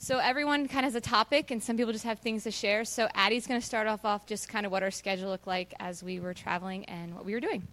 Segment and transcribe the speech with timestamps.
[0.00, 2.84] So everyone kind of has a topic, and some people just have things to share.
[2.84, 5.74] So Addie's going to start off off just kind of what our schedule looked like
[5.80, 7.66] as we were traveling and what we were doing.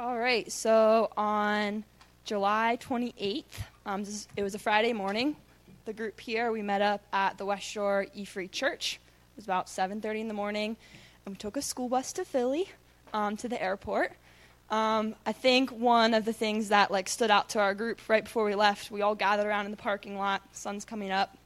[0.00, 0.50] All right.
[0.50, 1.84] So on
[2.24, 3.44] July 28th,
[3.84, 5.36] um, it was a Friday morning.
[5.84, 8.98] The group here we met up at the West Shore E Free Church.
[9.34, 10.76] It was about 7:30 in the morning,
[11.26, 12.70] and we took a school bus to Philly
[13.12, 14.12] um, to the airport.
[14.72, 18.24] Um, I think one of the things that like stood out to our group right
[18.24, 20.40] before we left, we all gathered around in the parking lot.
[20.52, 21.36] Sun's coming up,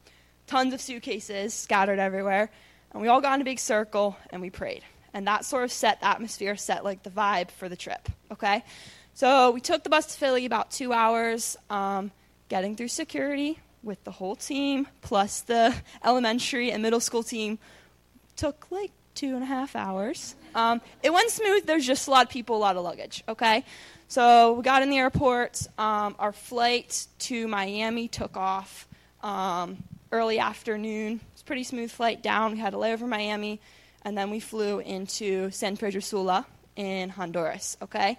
[0.47, 2.49] tons of suitcases scattered everywhere,
[2.93, 4.85] and we all got in a big circle and we prayed.
[5.13, 8.09] And that sort of set the atmosphere, set like the vibe for the trip.
[8.31, 8.63] Okay,
[9.15, 12.13] so we took the bus to Philly about two hours, um,
[12.49, 15.75] getting through security with the whole team plus the
[16.05, 17.59] elementary and middle school team
[18.37, 20.37] took like two and a half hours.
[20.57, 21.67] Um, it went smooth.
[21.67, 23.23] There's just a lot of people, a lot of luggage.
[23.29, 23.63] Okay,
[24.09, 25.67] so we got in the airport.
[25.77, 28.89] Um, our flight to Miami took off
[29.23, 31.21] um, early afternoon.
[31.35, 32.53] It's pretty smooth flight down.
[32.53, 33.61] We had a layover in Miami,
[34.03, 37.77] and then we flew into San Pedro Sula in Honduras.
[37.83, 38.17] Okay,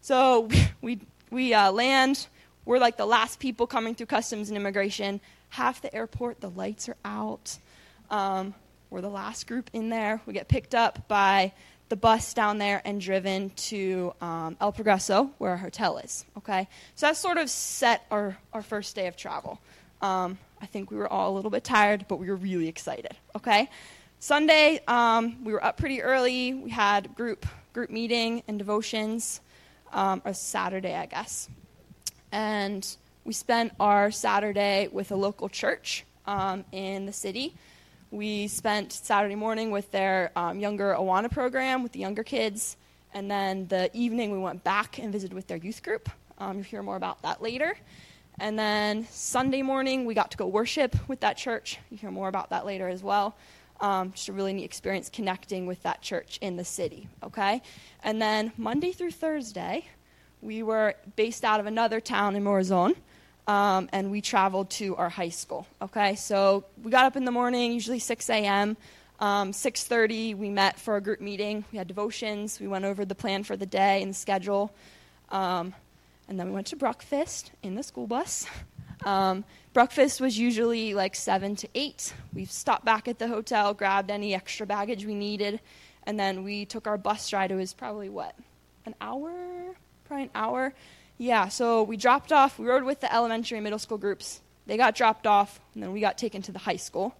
[0.00, 0.48] so
[0.82, 0.98] we
[1.30, 2.26] we uh, land.
[2.64, 5.20] We're like the last people coming through customs and immigration.
[5.50, 7.56] Half the airport, the lights are out.
[8.10, 8.54] Um,
[8.90, 10.20] we're the last group in there.
[10.26, 11.52] We get picked up by
[11.88, 16.24] the bus down there and driven to um, El Progreso, where our hotel is.
[16.36, 19.60] Okay, so that sort of set our, our first day of travel.
[20.00, 23.16] Um, I think we were all a little bit tired, but we were really excited.
[23.36, 23.70] Okay,
[24.20, 26.54] Sunday um, we were up pretty early.
[26.54, 29.40] We had group group meeting and devotions.
[29.90, 31.48] Um, or Saturday, I guess,
[32.30, 32.86] and
[33.24, 37.54] we spent our Saturday with a local church um, in the city.
[38.10, 42.78] We spent Saturday morning with their um, younger Awana program with the younger kids,
[43.12, 46.08] and then the evening we went back and visited with their youth group.
[46.38, 47.76] Um, you'll hear more about that later.
[48.40, 51.78] And then Sunday morning we got to go worship with that church.
[51.90, 53.36] You'll hear more about that later as well.
[53.78, 57.08] Um, just a really neat experience connecting with that church in the city.
[57.22, 57.60] Okay,
[58.02, 59.86] and then Monday through Thursday,
[60.40, 62.94] we were based out of another town in Morazan
[63.48, 65.66] um, and we traveled to our high school.
[65.80, 68.76] Okay, so we got up in the morning, usually 6 a.m.
[69.20, 71.64] Um, 6:30, we met for a group meeting.
[71.72, 72.60] We had devotions.
[72.60, 74.72] We went over the plan for the day and the schedule,
[75.30, 75.74] um,
[76.28, 78.46] and then we went to breakfast in the school bus.
[79.04, 82.12] Um, breakfast was usually like seven to eight.
[82.34, 85.60] We stopped back at the hotel, grabbed any extra baggage we needed,
[86.04, 87.50] and then we took our bus ride.
[87.50, 88.36] It was probably what,
[88.86, 89.32] an hour,
[90.04, 90.74] probably an hour
[91.18, 92.58] yeah, so we dropped off.
[92.58, 94.40] We rode with the elementary and middle school groups.
[94.66, 97.16] They got dropped off, and then we got taken to the high school.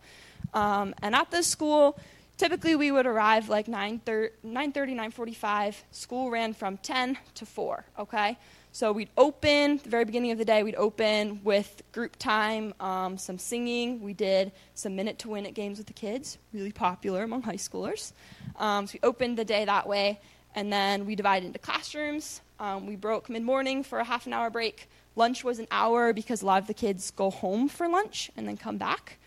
[0.54, 1.98] Um, and at this school,
[2.36, 5.75] typically we would arrive like 9.30, 9.45.
[5.91, 8.38] School ran from 10 to 4, okay?
[8.70, 13.19] So we'd open, the very beginning of the day, we'd open with group time, um,
[13.19, 14.00] some singing.
[14.03, 17.54] We did some minute to win it games with the kids, really popular among high
[17.54, 18.12] schoolers.
[18.56, 20.20] Um, so we opened the day that way,
[20.54, 22.41] and then we divided into classrooms.
[22.60, 24.88] Um, we broke mid morning for a half an hour break.
[25.16, 28.47] Lunch was an hour because a lot of the kids go home for lunch and
[28.47, 29.19] then come back.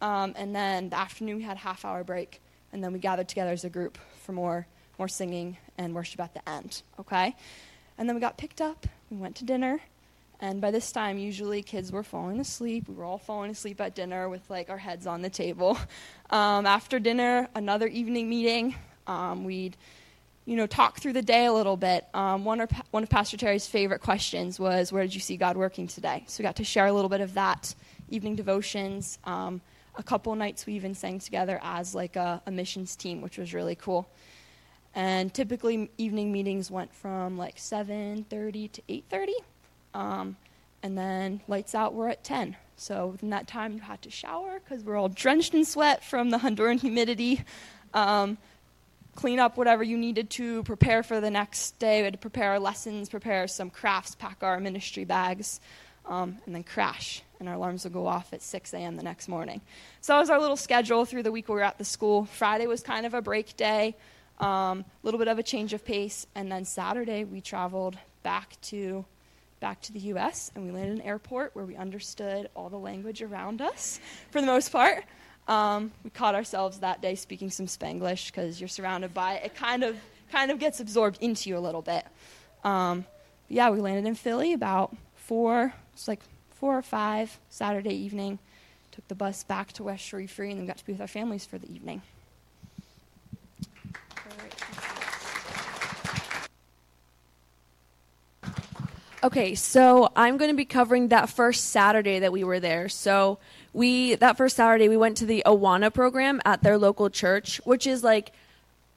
[0.00, 2.40] Um, and then the afternoon we had a half hour break,
[2.72, 4.66] and then we gathered together as a group for more
[4.98, 6.82] more singing and worship at the end.
[7.00, 7.34] Okay,
[7.98, 8.86] and then we got picked up.
[9.10, 9.80] We went to dinner,
[10.40, 12.88] and by this time, usually kids were falling asleep.
[12.88, 15.78] We were all falling asleep at dinner with like our heads on the table.
[16.30, 18.74] Um, after dinner, another evening meeting.
[19.06, 19.76] Um, we'd
[20.46, 22.06] you know, talk through the day a little bit.
[22.12, 25.56] Um, one, of, one of Pastor Terry's favorite questions was, Where did you see God
[25.56, 26.24] working today?
[26.26, 27.74] So we got to share a little bit of that.
[28.10, 29.18] Evening devotions.
[29.24, 29.62] Um,
[29.96, 33.54] a couple nights we even sang together as like a, a, missions team, which was
[33.54, 34.08] really cool.
[34.94, 39.32] And typically evening meetings went from like 7:30 to 8:30,
[39.94, 40.36] um,
[40.82, 42.56] and then lights out were at 10.
[42.76, 46.30] So within that time, you had to shower because we're all drenched in sweat from
[46.30, 47.44] the Honduran humidity.
[49.14, 52.00] Clean up whatever you needed to, prepare for the next day.
[52.00, 55.60] We had to prepare our lessons, prepare some crafts, pack our ministry bags,
[56.06, 57.22] um, and then crash.
[57.38, 58.96] And our alarms would go off at 6 a.m.
[58.96, 59.60] the next morning.
[60.00, 62.24] So that was our little schedule through the week we were at the school.
[62.24, 63.96] Friday was kind of a break day,
[64.40, 68.60] a um, little bit of a change of pace, and then Saturday we traveled back
[68.62, 69.04] to
[69.60, 70.50] back to the U.S.
[70.54, 73.98] and we landed in an airport where we understood all the language around us
[74.30, 75.04] for the most part.
[75.46, 79.46] Um, we caught ourselves that day speaking some Spanglish because you're surrounded by it.
[79.46, 79.96] It kind of
[80.32, 82.04] kind of gets absorbed into you a little bit.
[82.64, 83.04] Um,
[83.48, 85.74] yeah, we landed in Philly about four.
[85.92, 86.20] It's like
[86.50, 88.38] four or five Saturday evening.
[88.90, 91.06] Took the bus back to West Shore Free and then got to be with our
[91.06, 92.00] families for the evening.
[99.22, 102.90] Okay, so I'm going to be covering that first Saturday that we were there.
[102.90, 103.38] So
[103.74, 107.86] we that first Saturday we went to the Awana program at their local church, which
[107.86, 108.32] is like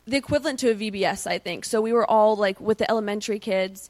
[0.06, 1.66] the equivalent to a VBS, I think.
[1.66, 3.90] So we were all like with the elementary kids.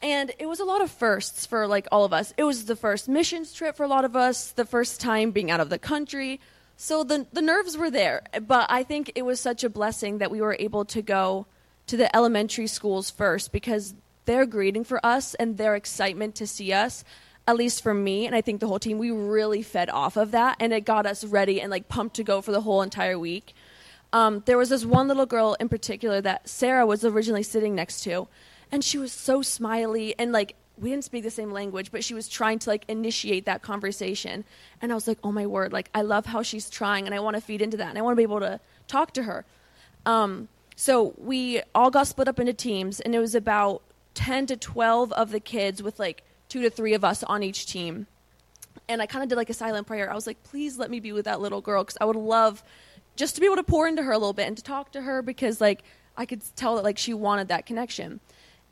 [0.00, 2.32] And it was a lot of firsts for like all of us.
[2.36, 5.50] It was the first missions trip for a lot of us, the first time being
[5.50, 6.40] out of the country.
[6.76, 10.30] So the the nerves were there, but I think it was such a blessing that
[10.30, 11.46] we were able to go
[11.88, 13.94] to the elementary schools first because
[14.26, 17.02] their greeting for us and their excitement to see us
[17.48, 20.30] at least for me and i think the whole team we really fed off of
[20.32, 23.18] that and it got us ready and like pumped to go for the whole entire
[23.18, 23.54] week.
[24.10, 28.02] Um, there was this one little girl in particular that sarah was originally sitting next
[28.02, 28.28] to
[28.70, 32.14] and she was so smiley and like we didn't speak the same language but she
[32.14, 34.44] was trying to like initiate that conversation.
[34.82, 37.20] And i was like oh my word like i love how she's trying and i
[37.20, 39.46] want to feed into that and i want to be able to talk to her.
[40.04, 43.82] Um, so we all got split up into teams and it was about
[44.14, 47.66] 10 to 12 of the kids with like two to three of us on each
[47.66, 48.06] team.
[48.88, 50.10] And I kind of did like a silent prayer.
[50.10, 52.62] I was like, please let me be with that little girl because I would love
[53.16, 55.02] just to be able to pour into her a little bit and to talk to
[55.02, 55.82] her because like
[56.16, 58.20] I could tell that like she wanted that connection.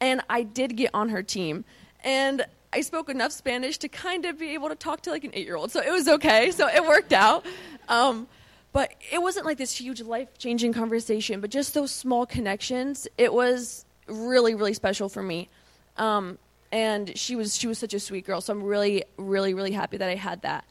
[0.01, 1.65] And I did get on her team.
[2.05, 5.31] And I spoke enough Spanish to kind of be able to talk to like an
[5.33, 5.71] eight year old.
[5.71, 6.51] So it was okay.
[6.51, 7.47] So it worked out.
[7.89, 8.29] Um,
[8.73, 13.09] but it wasn't like this huge life changing conversation, but just those small connections.
[13.17, 15.49] It was really really special for me.
[15.97, 16.39] Um,
[16.73, 18.41] and she was she was such a sweet girl.
[18.41, 20.65] So I'm really really really happy that I had that.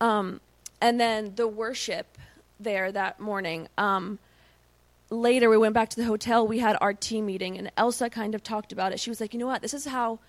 [0.00, 0.40] Um,
[0.80, 2.18] and then the worship
[2.58, 3.68] there that morning.
[3.78, 4.18] Um,
[5.10, 6.46] later we went back to the hotel.
[6.46, 9.00] We had our team meeting, and Elsa kind of talked about it.
[9.00, 9.62] She was like, "You know what?
[9.62, 10.20] This is how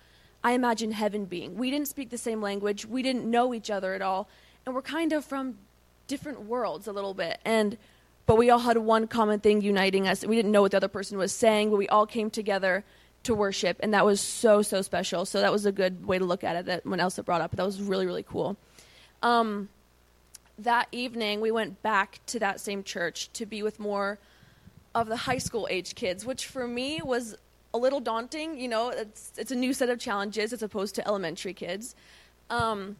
[0.42, 1.56] I imagine heaven being.
[1.56, 2.84] We didn't speak the same language.
[2.84, 4.28] We didn't know each other at all,
[4.66, 5.58] and we're kind of from
[6.06, 7.76] different worlds a little bit." And
[8.26, 10.24] but we all had one common thing uniting us.
[10.24, 12.84] We didn't know what the other person was saying, but we all came together
[13.24, 15.24] to worship, and that was so so special.
[15.24, 16.66] So that was a good way to look at it.
[16.66, 18.56] That when Elsa brought up, that was really really cool.
[19.22, 19.68] Um,
[20.58, 24.18] that evening, we went back to that same church to be with more
[24.94, 27.36] of the high school age kids, which for me was
[27.72, 28.58] a little daunting.
[28.58, 31.94] You know, it's it's a new set of challenges as opposed to elementary kids.
[32.50, 32.96] Um,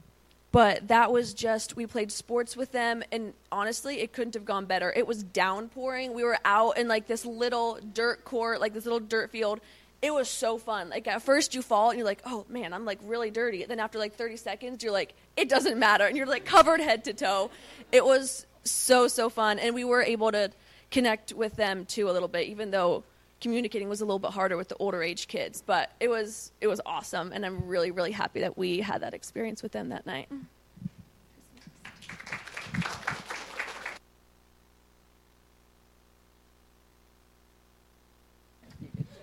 [0.53, 4.67] but that was just we played sports with them and honestly it couldn't have gone
[4.67, 8.85] better it was downpouring we were out in like this little dirt court like this
[8.85, 9.61] little dirt field
[10.03, 10.91] it was so fun.
[10.91, 13.65] Like at first you fall and you're like oh man i'm like really dirty.
[13.65, 16.05] Then after like 30 seconds you're like it doesn't matter.
[16.07, 17.51] And you're like covered head to toe.
[17.91, 19.59] It was so so fun.
[19.59, 20.51] And we were able to
[20.91, 23.05] connect with them too a little bit even though
[23.43, 26.69] communicating was a little bit harder with the older age kids, but it was it
[26.69, 30.07] was awesome, and I'm really really happy that we had that experience with them that
[30.07, 30.29] night.
[30.33, 30.45] Mm.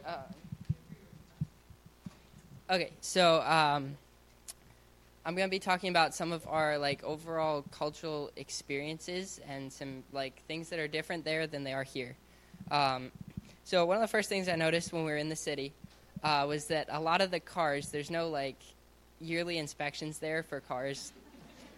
[0.06, 0.18] Uh,
[2.69, 3.98] okay, so um,
[5.25, 10.42] I'm gonna be talking about some of our like overall cultural experiences and some like
[10.48, 12.16] things that are different there than they are here.
[12.71, 13.12] Um,
[13.63, 15.74] so one of the first things I noticed when we were in the city
[16.24, 18.57] uh, was that a lot of the cars, there's no like
[19.21, 21.12] yearly inspections there for cars.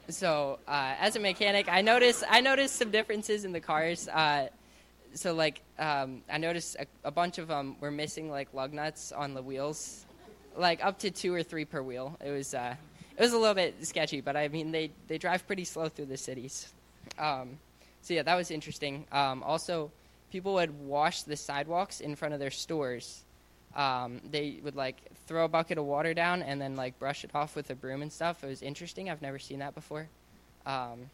[0.09, 4.07] So uh, as a mechanic, I noticed I noticed some differences in the cars.
[4.07, 4.49] Uh,
[5.13, 9.11] so like um, I noticed a, a, bunch of them were missing like lug nuts
[9.11, 10.05] on the wheels,
[10.55, 12.17] like up to two or three per wheel.
[12.23, 12.75] It was uh,
[13.17, 16.05] it was a little bit sketchy, but I mean they they drive pretty slow through
[16.05, 16.73] the cities.
[17.17, 17.59] Um,
[18.01, 19.05] so yeah, that was interesting.
[19.11, 19.91] Um, also,
[20.31, 23.23] people would wash the sidewalks in front of their stores.
[23.75, 27.31] Um, they would like throw a bucket of water down and then like brush it
[27.33, 28.43] off with a broom and stuff.
[28.43, 29.09] It was interesting.
[29.09, 30.07] I've never seen that before.
[30.65, 31.09] Um,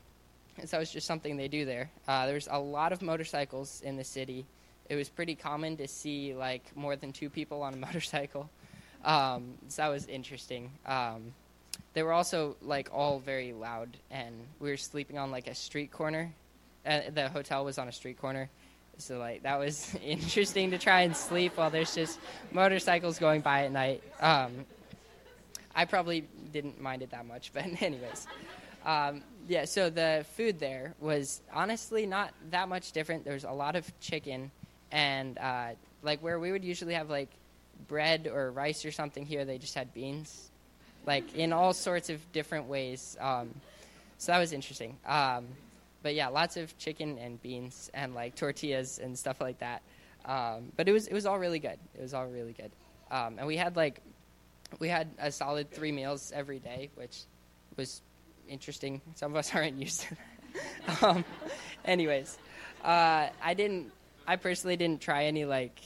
[0.58, 1.92] and so it's just something they do there.
[2.08, 4.46] Uh, there's a lot of motorcycles in the city.
[4.90, 8.50] It was pretty common to see like more than two people on a motorcycle.
[9.06, 10.72] Um, so that was interesting.
[10.86, 11.34] Um,
[11.94, 15.92] they were also like all very loud, and we were sleeping on like a street
[15.92, 16.32] corner.
[16.86, 18.50] Uh, the hotel was on a street corner,
[18.98, 22.20] so like that was interesting to try and sleep while there's just
[22.52, 24.04] motorcycles going by at night.
[24.20, 24.66] Um,
[25.76, 28.28] I probably didn't mind it that much, but anyways,
[28.86, 29.66] um, yeah.
[29.66, 33.26] So the food there was honestly not that much different.
[33.26, 34.52] There's a lot of chicken,
[34.92, 35.70] and uh,
[36.04, 37.30] like where we would usually have like
[37.88, 40.50] bread or rice or something here, they just had beans,
[41.06, 43.18] like in all sorts of different ways.
[43.20, 43.50] Um,
[44.18, 44.98] so that was interesting.
[45.06, 45.48] Um,
[46.04, 49.82] but yeah, lots of chicken and beans and like tortillas and stuff like that.
[50.26, 51.78] Um, but it was it was all really good.
[51.96, 52.72] It was all really good.
[53.10, 54.02] Um, and we had like
[54.80, 57.24] we had a solid three meals every day, which
[57.78, 58.02] was
[58.48, 59.02] interesting.
[59.16, 61.04] Some of us aren't used to that.
[61.04, 61.26] um,
[61.86, 62.38] anyways,
[62.84, 63.92] uh, I didn't.
[64.26, 65.80] I personally didn't try any like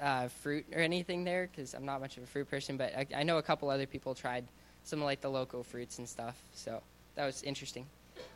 [0.00, 3.06] uh, fruit or anything there because I'm not much of a fruit person, but I,
[3.16, 4.44] I know a couple other people tried
[4.84, 6.40] some of like the local fruits and stuff.
[6.54, 6.82] So
[7.14, 7.86] that was interesting.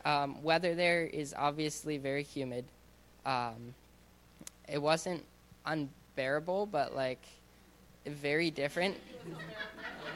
[0.03, 2.65] Um, weather there is obviously very humid.
[3.25, 3.73] Um,
[4.67, 5.23] it wasn't
[5.65, 7.23] unbearable, but like
[8.05, 8.97] very different.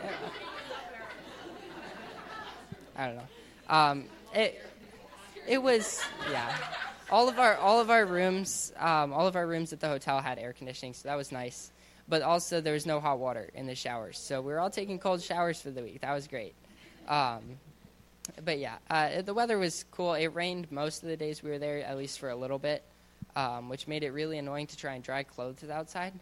[2.95, 3.27] I don't know.
[3.69, 4.61] Um, it
[5.47, 6.01] it was
[6.31, 6.55] yeah.
[7.11, 10.21] All of our all of our rooms, um, all of our rooms at the hotel
[10.21, 11.71] had air conditioning, so that was nice.
[12.07, 14.99] But also there was no hot water in the showers, so we were all taking
[14.99, 16.01] cold showers for the week.
[16.01, 16.53] That was great.
[17.07, 17.41] Um,
[18.43, 20.13] but yeah, uh, the weather was cool.
[20.13, 22.83] It rained most of the days we were there, at least for a little bit,
[23.35, 26.13] um, which made it really annoying to try and dry clothes outside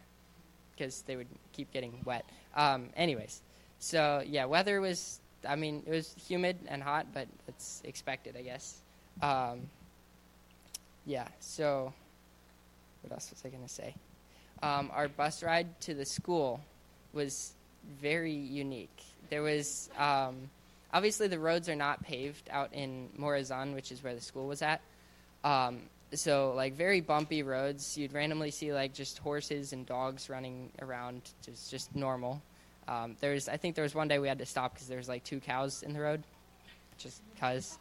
[0.71, 2.25] because they would keep getting wet.
[2.55, 3.41] Um, anyways,
[3.79, 5.19] so yeah, weather was.
[5.47, 8.81] I mean, it was humid and hot, but it's expected, I guess.
[9.21, 9.69] Um,
[11.07, 11.27] yeah.
[11.39, 11.93] So,
[13.01, 13.95] what else was I gonna say?
[14.61, 16.59] Um, our bus ride to the school
[17.13, 17.53] was
[17.99, 19.03] very unique.
[19.29, 20.49] There was um,
[20.93, 24.61] obviously the roads are not paved out in Morazan, which is where the school was
[24.61, 24.81] at.
[25.43, 25.83] Um,
[26.13, 27.97] so like very bumpy roads.
[27.97, 32.41] You'd randomly see like just horses and dogs running around, just just normal.
[32.89, 35.07] Um, there's I think there was one day we had to stop because there was
[35.07, 36.23] like two cows in the road,
[36.97, 37.77] just cause.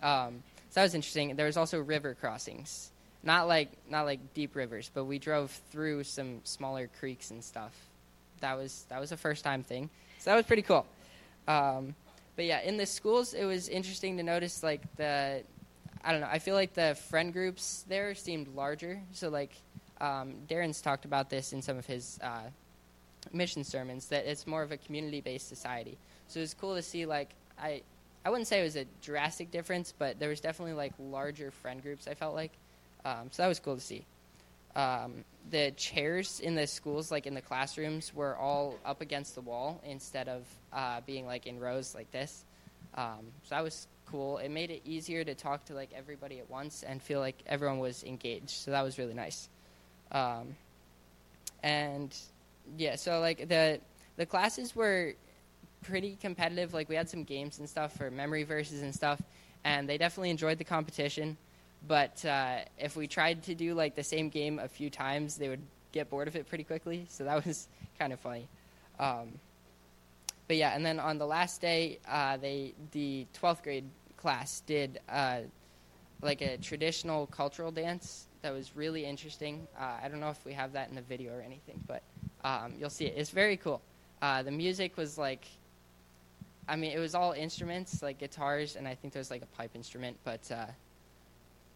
[0.00, 1.36] Um, so that was interesting.
[1.36, 2.90] There was also river crossings,
[3.22, 7.72] not like not like deep rivers, but we drove through some smaller creeks and stuff.
[8.40, 9.90] That was that was a first time thing.
[10.18, 10.86] So that was pretty cool.
[11.46, 11.94] Um,
[12.36, 15.42] but yeah, in the schools, it was interesting to notice like the,
[16.04, 19.00] I don't know, I feel like the friend groups there seemed larger.
[19.12, 19.50] So like,
[20.00, 22.42] um, Darren's talked about this in some of his uh,
[23.32, 25.98] mission sermons that it's more of a community-based society.
[26.28, 27.82] So it's cool to see like I,
[28.24, 31.82] I wouldn't say it was a drastic difference, but there was definitely like larger friend
[31.82, 32.08] groups.
[32.08, 32.52] I felt like,
[33.04, 34.04] um, so that was cool to see.
[34.76, 39.40] Um, the chairs in the schools, like in the classrooms, were all up against the
[39.40, 42.44] wall instead of uh, being like in rows like this.
[42.94, 44.38] Um, so that was cool.
[44.38, 47.78] It made it easier to talk to like everybody at once and feel like everyone
[47.78, 48.50] was engaged.
[48.50, 49.48] So that was really nice.
[50.12, 50.56] Um,
[51.62, 52.14] and
[52.76, 53.80] yeah, so like the
[54.16, 55.14] the classes were
[55.82, 56.74] pretty competitive.
[56.74, 59.20] Like we had some games and stuff for memory verses and stuff,
[59.64, 61.36] and they definitely enjoyed the competition.
[61.86, 65.48] But uh, if we tried to do like the same game a few times, they
[65.48, 67.06] would get bored of it pretty quickly.
[67.08, 67.68] So that was
[67.98, 68.48] kind of funny.
[68.98, 69.38] Um,
[70.48, 73.84] but yeah, and then on the last day, uh, they the 12th grade
[74.16, 75.40] class did uh,
[76.22, 79.66] like a traditional cultural dance that was really interesting.
[79.78, 82.02] Uh, I don't know if we have that in the video or anything, but
[82.44, 83.14] um, you'll see it.
[83.16, 83.80] It's very cool.
[84.22, 85.46] Uh, the music was like,
[86.68, 89.56] I mean, it was all instruments like guitars, and I think there was like a
[89.56, 90.66] pipe instrument, but uh,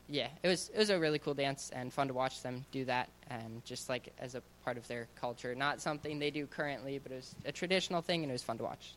[0.08, 2.84] yeah, it was it was a really cool dance and fun to watch them do
[2.84, 6.98] that, and just like as a part of their culture, not something they do currently,
[6.98, 8.92] but it was a traditional thing, and it was fun to watch.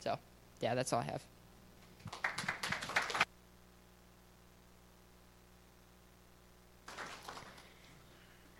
[0.00, 0.18] So,
[0.60, 1.22] yeah, that's all I have.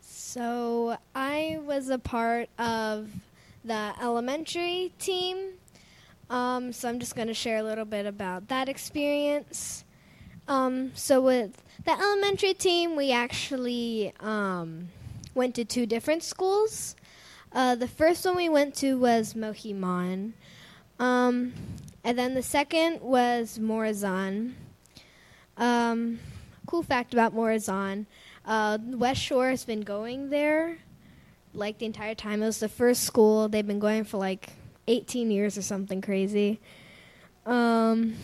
[0.01, 3.09] So I was a part of
[3.65, 5.55] the elementary team.
[6.31, 9.85] Um, so I'm just going to share a little bit about that experience.
[10.49, 14.89] Um, so with the elementary team, we actually um,
[15.35, 16.97] went to two different schools.
[17.53, 20.33] Uh, the first one we went to was Mohimon,
[20.99, 21.53] um,
[22.03, 24.55] and then the second was Morazan.
[25.57, 26.19] Um,
[26.67, 28.07] cool fact about Morazan:
[28.45, 30.79] uh, West Shore has been going there
[31.55, 32.43] like the entire time.
[32.43, 33.49] It was the first school.
[33.49, 34.51] They've been going for like
[34.87, 36.61] 18 years or something crazy.
[37.47, 38.15] Um,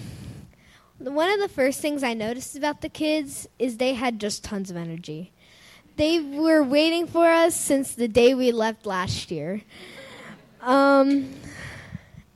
[0.98, 4.70] one of the first things I noticed about the kids is they had just tons
[4.70, 5.32] of energy.
[5.96, 9.62] They were waiting for us since the day we left last year.
[10.60, 11.30] Um,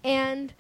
[0.03, 0.53] and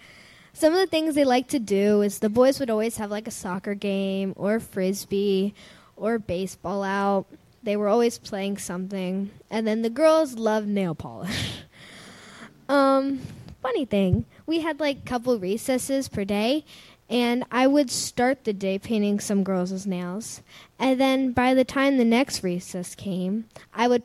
[0.52, 3.26] some of the things they like to do is the boys would always have like
[3.26, 5.54] a soccer game or frisbee
[5.96, 7.26] or baseball out.
[7.62, 9.30] They were always playing something.
[9.50, 11.62] And then the girls loved nail polish.
[12.68, 13.20] um,
[13.64, 16.66] funny thing, we had like couple recesses per day,
[17.08, 20.42] and I would start the day painting some girls' nails.
[20.78, 24.02] And then by the time the next recess came, I would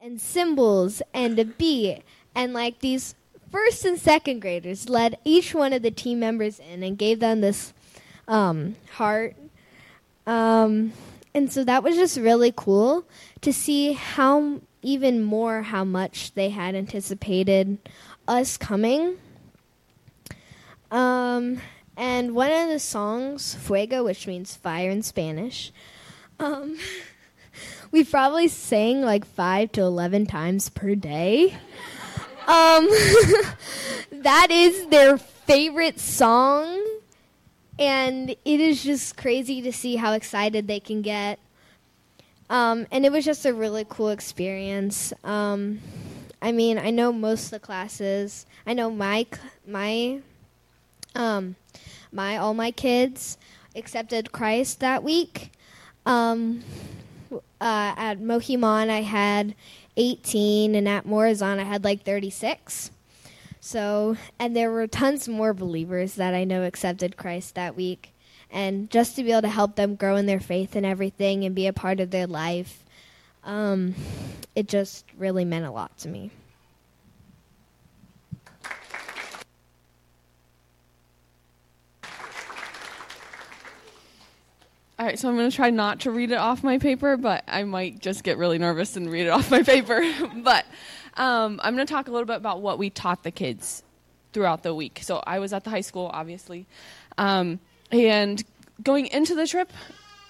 [0.00, 2.02] and symbols and a beat.
[2.34, 3.14] And like these
[3.50, 7.40] first and second graders led each one of the team members in and gave them
[7.40, 7.72] this
[8.28, 9.36] um, heart.
[10.26, 10.92] Um,
[11.34, 13.04] and so that was just really cool
[13.42, 17.78] to see how even more how much they had anticipated
[18.28, 19.16] us coming.
[20.90, 21.60] Um,
[21.96, 25.72] and one of the songs, Fuego, which means fire in Spanish,
[26.38, 26.78] um,
[27.90, 31.56] we probably sang like five to 11 times per day.
[32.46, 32.86] Um,
[34.12, 36.82] that is their favorite song.
[37.78, 41.38] And it is just crazy to see how excited they can get.
[42.48, 45.12] Um, and it was just a really cool experience.
[45.24, 45.80] Um,
[46.40, 48.46] I mean, I know most of the classes.
[48.66, 49.26] I know my
[49.66, 50.20] my
[51.14, 51.56] um,
[52.12, 53.36] my all my kids
[53.74, 55.50] accepted Christ that week.
[56.04, 56.62] Um,
[57.60, 59.54] uh, at Mohimon, I had
[59.96, 62.90] 18, and at Morazan, I had like 36.
[63.60, 68.12] So, and there were tons more believers that I know accepted Christ that week.
[68.50, 71.54] And just to be able to help them grow in their faith and everything and
[71.54, 72.84] be a part of their life,
[73.42, 73.94] um,
[74.54, 76.30] it just really meant a lot to me.
[84.98, 87.44] All right, so I'm going to try not to read it off my paper, but
[87.46, 90.00] I might just get really nervous and read it off my paper.
[90.36, 90.64] but
[91.18, 93.82] um, I'm going to talk a little bit about what we taught the kids
[94.32, 95.00] throughout the week.
[95.02, 96.64] So I was at the high school, obviously,
[97.18, 97.60] um,
[97.92, 98.42] and
[98.82, 99.70] going into the trip,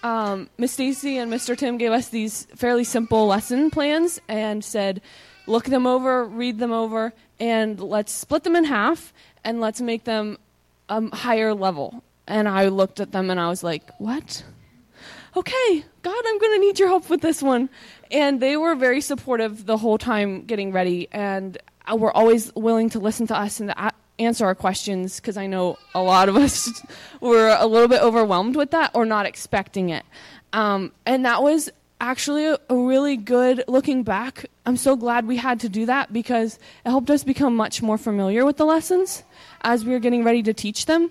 [0.02, 1.56] um, Miss Stacy and Mr.
[1.56, 5.00] Tim gave us these fairly simple lesson plans and said,
[5.46, 9.12] look them over, read them over, and let's split them in half
[9.44, 10.38] and let's make them
[10.88, 12.02] a higher level.
[12.26, 14.42] And I looked at them and I was like, what?
[15.36, 17.68] Okay, God, I'm going to need your help with this one.
[18.10, 21.58] And they were very supportive the whole time getting ready and
[21.94, 25.78] were always willing to listen to us and to answer our questions because I know
[25.94, 26.70] a lot of us
[27.20, 30.04] were a little bit overwhelmed with that or not expecting it.
[30.52, 31.70] Um, and that was
[32.00, 34.46] actually a, a really good looking back.
[34.64, 37.98] I'm so glad we had to do that because it helped us become much more
[37.98, 39.22] familiar with the lessons
[39.62, 41.10] as we were getting ready to teach them.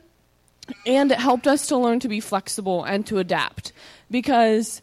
[0.85, 3.71] And it helped us to learn to be flexible and to adapt
[4.09, 4.81] because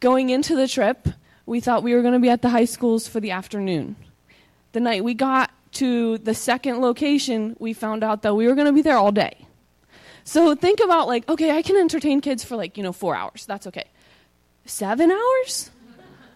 [0.00, 1.08] going into the trip,
[1.46, 3.96] we thought we were going to be at the high schools for the afternoon.
[4.72, 8.66] The night we got to the second location, we found out that we were going
[8.66, 9.46] to be there all day.
[10.24, 13.46] So think about like, okay, I can entertain kids for like, you know, four hours.
[13.46, 13.86] That's okay.
[14.64, 15.70] Seven hours?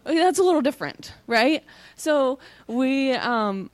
[0.04, 1.64] That's a little different, right?
[1.96, 3.70] So we, um,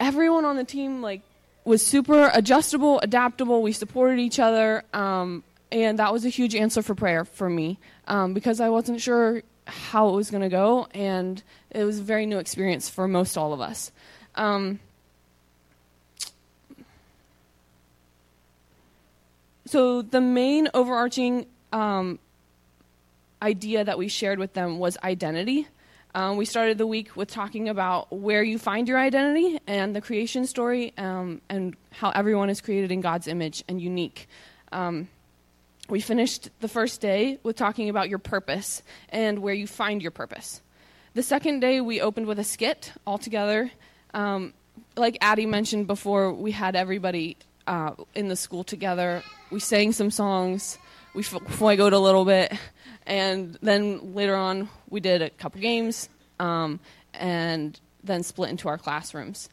[0.00, 1.22] everyone on the team like
[1.64, 3.62] was super adjustable, adaptable.
[3.62, 4.84] We supported each other.
[4.92, 9.00] Um, and that was a huge answer for prayer for me um, because I wasn't
[9.00, 13.08] sure how it was going to go, and it was a very new experience for
[13.08, 13.90] most all of us.
[14.36, 14.78] Um,
[19.66, 22.18] so the main overarching um,
[23.42, 25.66] idea that we shared with them was identity.
[26.14, 30.00] Um, we started the week with talking about where you find your identity and the
[30.00, 34.28] creation story, um, and how everyone is created in God's image and unique.
[34.70, 35.08] Um,
[35.88, 40.10] we finished the first day with talking about your purpose and where you find your
[40.10, 40.60] purpose.
[41.14, 43.70] The second day, we opened with a skit all together.
[44.12, 44.52] Um,
[44.96, 49.22] like Addie mentioned before, we had everybody uh, in the school together.
[49.50, 50.78] We sang some songs.
[51.14, 52.52] We fuegoed a little bit.
[53.06, 56.80] And then later on, we did a couple games um,
[57.14, 59.48] and then split into our classrooms.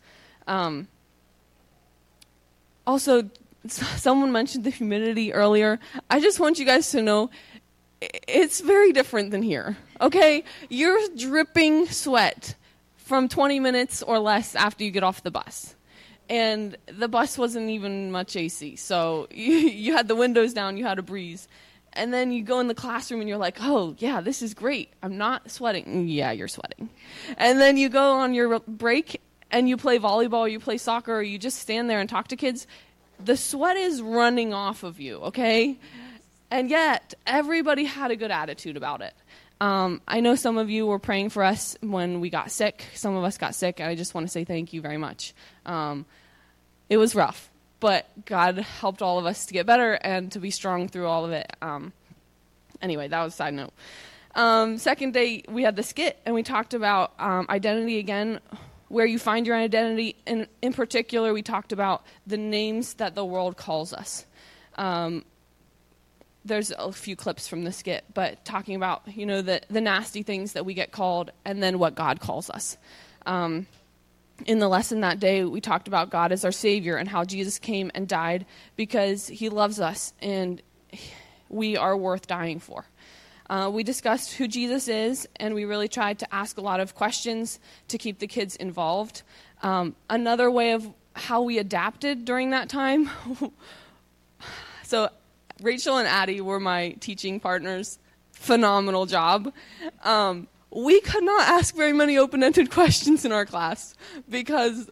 [0.47, 0.87] Um,
[2.85, 3.29] also,
[3.67, 5.79] someone mentioned the humidity earlier.
[6.09, 7.29] I just want you guys to know
[8.27, 9.77] it's very different than here.
[10.01, 10.43] Okay?
[10.69, 12.55] You're dripping sweat
[12.95, 15.75] from 20 minutes or less after you get off the bus.
[16.29, 18.75] And the bus wasn't even much AC.
[18.77, 21.47] So you, you had the windows down, you had a breeze.
[21.95, 24.91] And then you go in the classroom and you're like, oh, yeah, this is great.
[25.03, 26.07] I'm not sweating.
[26.07, 26.89] Yeah, you're sweating.
[27.37, 29.21] And then you go on your break
[29.51, 32.35] and you play volleyball, you play soccer, or you just stand there and talk to
[32.35, 32.65] kids
[33.25, 35.77] the sweat is running off of you, okay?
[36.51, 39.13] And yet, everybody had a good attitude about it.
[39.61, 42.85] Um, I know some of you were praying for us when we got sick.
[42.95, 45.33] Some of us got sick, and I just want to say thank you very much.
[45.65, 46.05] Um,
[46.89, 50.51] it was rough, but God helped all of us to get better and to be
[50.51, 51.51] strong through all of it.
[51.61, 51.93] Um,
[52.81, 53.73] anyway, that was a side note.
[54.35, 58.39] Um, second day, we had the skit, and we talked about um, identity again
[58.93, 60.15] where you find your identity.
[60.27, 64.25] And in particular, we talked about the names that the world calls us.
[64.75, 65.25] Um,
[66.45, 70.23] there's a few clips from the skit, but talking about you know the the nasty
[70.23, 72.77] things that we get called, and then what God calls us.
[73.25, 73.65] Um,
[74.45, 77.59] in the lesson that day, we talked about God as our Savior and how Jesus
[77.59, 80.61] came and died because He loves us and
[81.49, 82.85] we are worth dying for.
[83.49, 86.95] Uh, we discussed who Jesus is, and we really tried to ask a lot of
[86.95, 89.23] questions to keep the kids involved.
[89.61, 93.09] Um, another way of how we adapted during that time.
[94.83, 95.09] so,
[95.61, 97.99] Rachel and Addie were my teaching partners.
[98.31, 99.53] Phenomenal job.
[100.03, 103.93] Um, we could not ask very many open ended questions in our class
[104.29, 104.89] because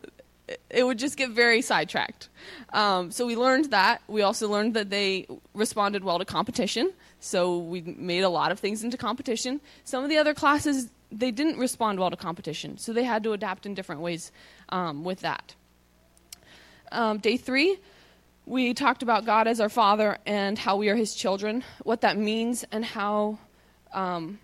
[0.69, 2.29] it would just get very sidetracked.
[2.73, 4.01] Um, so we learned that.
[4.07, 6.93] We also learned that they responded well to competition.
[7.23, 9.61] So we made a lot of things into competition.
[9.83, 12.79] Some of the other classes, they didn't respond well to competition.
[12.79, 14.31] So they had to adapt in different ways
[14.69, 15.53] um, with that.
[16.91, 17.77] Um, day three,
[18.47, 22.17] we talked about God as our Father and how we are His children, what that
[22.17, 23.37] means, and how
[23.93, 24.39] um,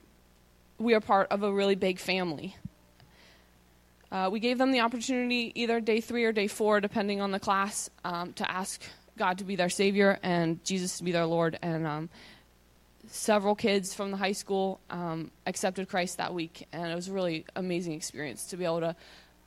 [0.78, 2.56] we are part of a really big family.
[4.12, 7.40] Uh, we gave them the opportunity, either day three or day four, depending on the
[7.40, 8.84] class, um, to ask
[9.18, 11.58] God to be their Savior and Jesus to be their Lord.
[11.62, 12.10] And um,
[13.10, 17.14] several kids from the high school um, accepted Christ that week, and it was a
[17.14, 18.96] really amazing experience to be able to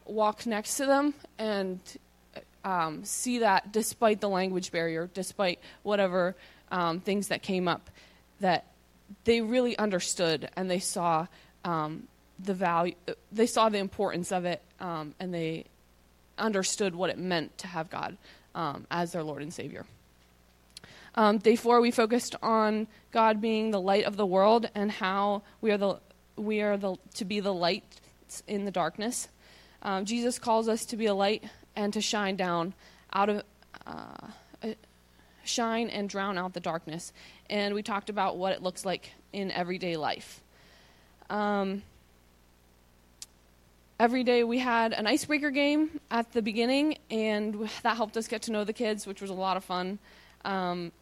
[0.06, 1.80] walk next to them and
[2.64, 6.34] um, see that despite the language barrier, despite whatever
[6.70, 7.90] um, things that came up,
[8.40, 8.66] that
[9.24, 11.26] they really understood and they saw
[11.64, 12.94] um, the value,
[13.32, 15.64] they saw the importance of it, um, and they
[16.38, 18.16] understood what it meant to have God
[18.54, 19.84] um, as their Lord and Savior.
[21.14, 25.42] Um, day four, we focused on God being the light of the world and how
[25.60, 26.00] we are the
[26.36, 27.84] we are the to be the light
[28.46, 29.28] in the darkness.
[29.82, 31.44] Um, Jesus calls us to be a light
[31.74, 32.74] and to shine down
[33.12, 33.42] out of
[33.86, 34.28] uh,
[35.44, 37.12] shine and drown out the darkness.
[37.48, 40.40] And we talked about what it looks like in everyday life.
[41.28, 41.82] Um,
[43.98, 48.42] every day we had an icebreaker game at the beginning, and that helped us get
[48.42, 49.98] to know the kids, which was a lot of fun.
[50.44, 50.92] Um,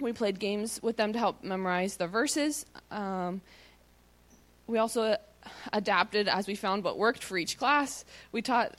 [0.00, 2.64] we played games with them to help memorize the verses.
[2.90, 3.40] Um,
[4.66, 5.16] we also
[5.72, 8.04] adapted as we found what worked for each class.
[8.32, 8.76] We taught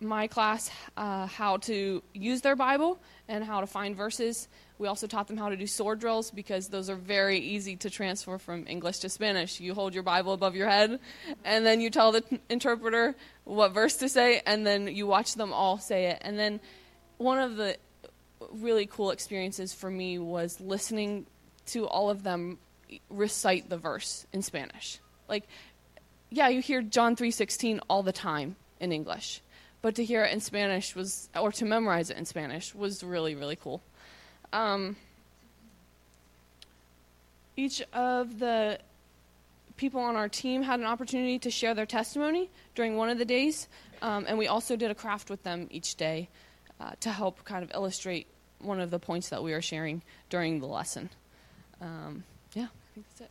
[0.00, 4.48] my class uh, how to use their Bible and how to find verses.
[4.78, 7.88] We also taught them how to do sword drills because those are very easy to
[7.88, 9.58] transfer from English to Spanish.
[9.58, 11.00] You hold your Bible above your head,
[11.44, 15.34] and then you tell the t- interpreter what verse to say, and then you watch
[15.34, 16.18] them all say it.
[16.20, 16.60] And then
[17.16, 17.78] one of the
[18.62, 21.26] really cool experiences for me was listening
[21.66, 22.58] to all of them
[23.10, 25.00] recite the verse in Spanish.
[25.28, 25.44] Like,
[26.30, 29.40] yeah, you hear John 3:16 all the time in English,
[29.82, 33.34] but to hear it in Spanish was, or to memorize it in Spanish was really,
[33.34, 33.82] really cool.
[34.52, 34.96] Um,
[37.56, 38.78] each of the
[39.76, 43.24] people on our team had an opportunity to share their testimony during one of the
[43.24, 43.68] days,
[44.02, 46.28] um, and we also did a craft with them each day
[46.80, 48.26] uh, to help kind of illustrate
[48.60, 51.10] one of the points that we are sharing during the lesson.
[51.80, 53.30] Um, yeah, I think that's it.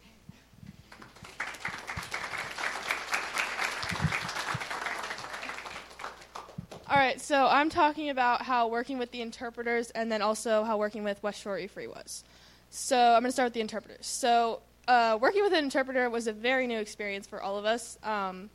[6.87, 10.77] All right, so I'm talking about how working with the interpreters and then also how
[10.77, 12.23] working with West Shore E-Free was.
[12.69, 14.05] So I'm going to start with the interpreters.
[14.05, 17.97] So uh, working with an interpreter was a very new experience for all of us.
[18.03, 18.51] Um,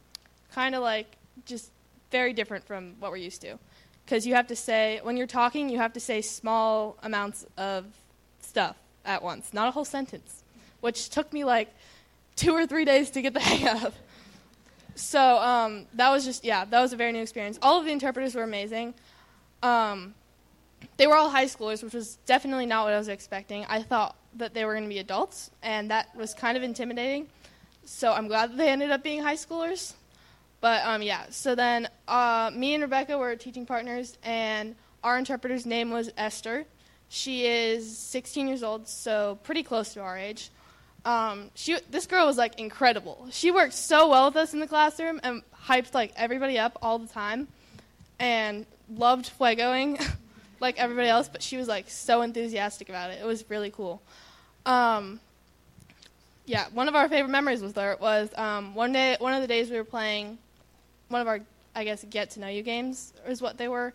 [0.52, 1.72] kind of like just
[2.10, 3.58] very different from what we're used to.
[4.10, 7.86] Because you have to say, when you're talking, you have to say small amounts of
[8.40, 10.42] stuff at once, not a whole sentence,
[10.80, 11.72] which took me like
[12.34, 13.94] two or three days to get the hang of
[14.96, 17.58] so um, that was just yeah, that was a very new experience.
[17.62, 18.94] All of the interpreters were amazing.
[19.62, 20.14] Um,
[20.96, 23.64] they were all high schoolers, which was definitely not what I was expecting.
[23.66, 27.28] I thought that they were going to be adults, and that was kind of intimidating.
[27.84, 29.94] So I'm glad that they ended up being high schoolers.
[30.60, 35.64] But um, yeah, so then uh, me and Rebecca were teaching partners, and our interpreter's
[35.64, 36.66] name was Esther.
[37.08, 40.50] She is 16 years old, so pretty close to our age.
[41.04, 43.26] Um, she, this girl was like incredible.
[43.30, 46.98] She worked so well with us in the classroom and hyped like everybody up all
[46.98, 47.48] the time,
[48.18, 50.04] and loved fuegoing
[50.60, 51.30] like everybody else.
[51.30, 53.20] But she was like so enthusiastic about it.
[53.22, 54.02] It was really cool.
[54.66, 55.20] Um,
[56.44, 59.46] yeah, one of our favorite memories with her was um, one day, one of the
[59.48, 60.36] days we were playing
[61.10, 61.40] one of our,
[61.74, 63.92] I guess, get to know you games is what they were.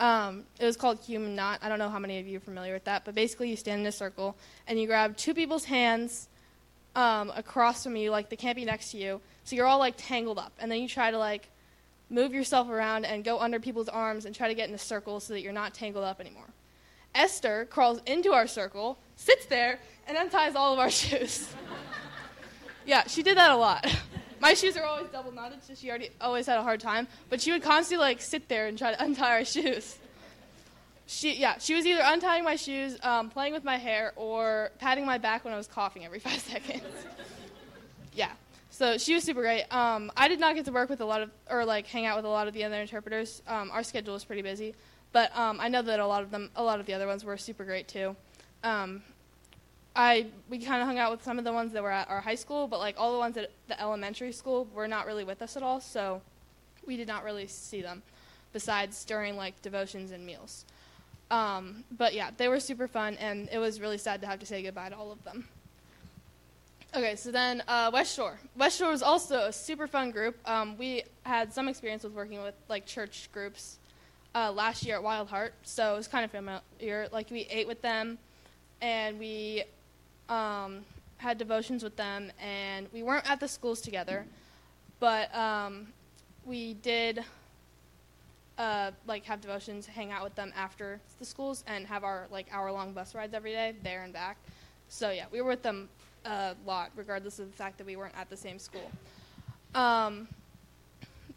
[0.00, 1.58] Um, it was called Human Knot.
[1.62, 3.80] I don't know how many of you are familiar with that, but basically you stand
[3.80, 4.36] in a circle
[4.68, 6.28] and you grab two people's hands
[6.94, 9.20] um, across from you, like they can't be next to you.
[9.44, 11.48] So you're all like tangled up, and then you try to like
[12.10, 15.20] move yourself around and go under people's arms and try to get in a circle
[15.20, 16.48] so that you're not tangled up anymore.
[17.14, 21.48] Esther crawls into our circle, sits there, and unties all of our shoes.
[22.86, 23.86] yeah, she did that a lot.
[24.40, 27.08] My shoes are always double knotted, so she already always had a hard time.
[27.28, 29.98] But she would constantly like sit there and try to untie our shoes.
[31.06, 35.06] She yeah, she was either untying my shoes, um, playing with my hair, or patting
[35.06, 36.82] my back when I was coughing every five seconds.
[38.12, 38.32] yeah,
[38.70, 39.64] so she was super great.
[39.72, 42.16] Um, I did not get to work with a lot of or like hang out
[42.16, 43.42] with a lot of the other interpreters.
[43.46, 44.74] Um, our schedule was pretty busy,
[45.12, 47.24] but um, I know that a lot of them, a lot of the other ones
[47.24, 48.14] were super great too.
[49.98, 52.20] I we kind of hung out with some of the ones that were at our
[52.20, 55.42] high school, but like all the ones at the elementary school were not really with
[55.42, 56.22] us at all, so
[56.86, 58.02] we did not really see them,
[58.52, 60.64] besides during like devotions and meals.
[61.32, 64.46] Um, but yeah, they were super fun, and it was really sad to have to
[64.46, 65.48] say goodbye to all of them.
[66.94, 68.38] Okay, so then uh, West Shore.
[68.56, 70.38] West Shore was also a super fun group.
[70.48, 73.78] Um, we had some experience with working with like church groups
[74.36, 77.08] uh, last year at Wild Heart, so it was kind of familiar.
[77.10, 78.16] Like we ate with them,
[78.80, 79.64] and we
[80.28, 80.84] um,
[81.16, 84.24] had devotions with them, and we weren't at the schools together,
[85.00, 85.88] but um,
[86.44, 87.24] we did
[88.56, 92.46] uh, like have devotions, hang out with them after the schools, and have our like
[92.52, 94.36] hour long bus rides every day there and back.
[94.88, 95.88] So yeah, we were with them
[96.24, 98.90] a lot, regardless of the fact that we weren't at the same school.
[99.74, 100.28] Um,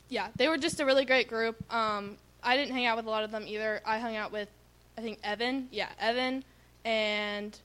[0.10, 1.56] yeah, they were just a really great group.
[1.74, 3.82] Um, I didn't hang out with a lot of them either.
[3.86, 4.50] I hung out with,
[4.98, 5.68] I think Evan.
[5.72, 6.44] Yeah, Evan
[6.84, 7.58] and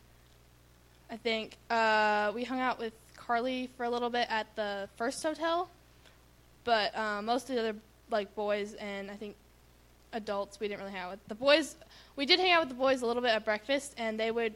[1.10, 5.22] I think uh, we hung out with Carly for a little bit at the first
[5.22, 5.68] hotel,
[6.64, 7.76] but uh, most of the other
[8.10, 9.34] like boys and I think
[10.12, 11.28] adults we didn't really hang out with.
[11.28, 11.76] The boys
[12.16, 14.54] we did hang out with the boys a little bit at breakfast, and they would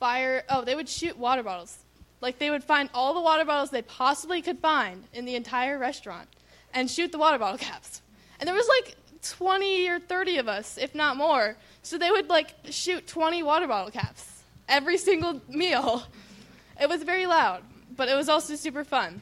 [0.00, 0.44] fire.
[0.50, 1.78] Oh, they would shoot water bottles.
[2.20, 5.78] Like they would find all the water bottles they possibly could find in the entire
[5.78, 6.28] restaurant,
[6.74, 8.02] and shoot the water bottle caps.
[8.38, 11.56] And there was like 20 or 30 of us, if not more.
[11.82, 14.33] So they would like shoot 20 water bottle caps
[14.68, 16.04] every single meal.
[16.80, 17.62] It was very loud,
[17.96, 19.20] but it was also super fun.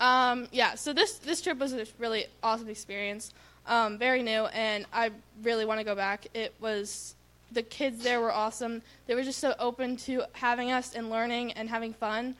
[0.00, 3.34] Um, yeah, so this this trip was a really awesome experience,
[3.66, 5.10] um, very new, and I
[5.42, 6.28] really want to go back.
[6.34, 7.16] It was
[7.50, 8.82] the kids there were awesome.
[9.06, 12.36] They were just so open to having us and learning and having fun,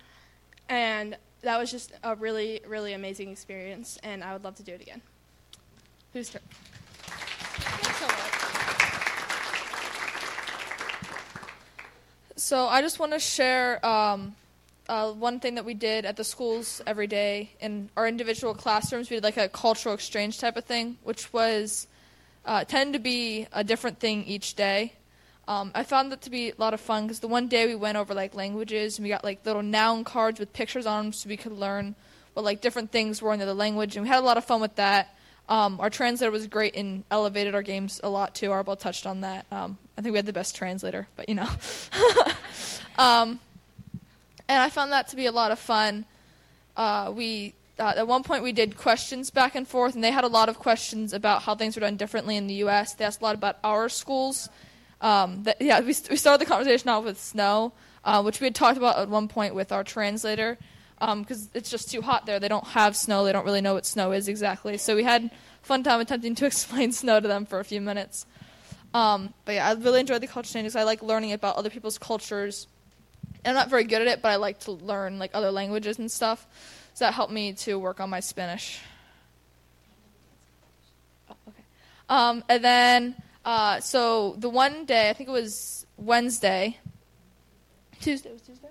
[0.69, 3.99] and that was just a really really amazing experience.
[4.05, 5.03] And I would love to do it again.
[6.13, 6.43] Whose turn?
[12.39, 14.37] So I just want to share um,
[14.89, 19.11] uh, one thing that we did at the schools every day in our individual classrooms.
[19.11, 21.89] We did like a cultural exchange type of thing, which was
[22.47, 24.93] uh, tended to be a different thing each day.
[25.49, 27.75] Um, I found that to be a lot of fun because the one day we
[27.75, 31.13] went over like languages and we got like little noun cards with pictures on them
[31.13, 31.97] so we could learn
[32.35, 34.61] what like different things were in the language and we had a lot of fun
[34.61, 35.13] with that.
[35.49, 38.51] Um, our translator was great and elevated our games a lot too.
[38.51, 39.45] Arbel touched on that.
[39.51, 41.49] Um, I think we had the best translator, but you know.
[42.99, 43.41] um,
[44.49, 46.05] and I found that to be a lot of fun.
[46.77, 50.23] Uh, we uh, at one point we did questions back and forth, and they had
[50.23, 52.95] a lot of questions about how things were done differently in the U.S.
[52.95, 54.49] They asked a lot about our schools.
[55.01, 57.73] Um, that, yeah, we, we started the conversation off with snow,
[58.05, 60.59] uh, which we had talked about at one point with our translator
[61.01, 62.39] because um, it's just too hot there.
[62.39, 63.25] They don't have snow.
[63.25, 64.79] They don't really know what snow is exactly.
[64.79, 65.31] So we had
[65.63, 68.27] fun time attempting to explain snow to them for a few minutes.
[68.95, 70.77] Um, but yeah, I really enjoyed the culture changes.
[70.77, 72.67] I like learning about other people's cultures.
[73.45, 76.11] I'm not very good at it, but I like to learn like other languages and
[76.11, 76.47] stuff.
[76.95, 78.81] So that helped me to work on my Spanish.
[81.31, 81.63] Oh, okay.
[82.09, 86.79] Um, and then, uh, so the one day, I think it was Wednesday.
[88.01, 88.69] Tuesday was Tuesday.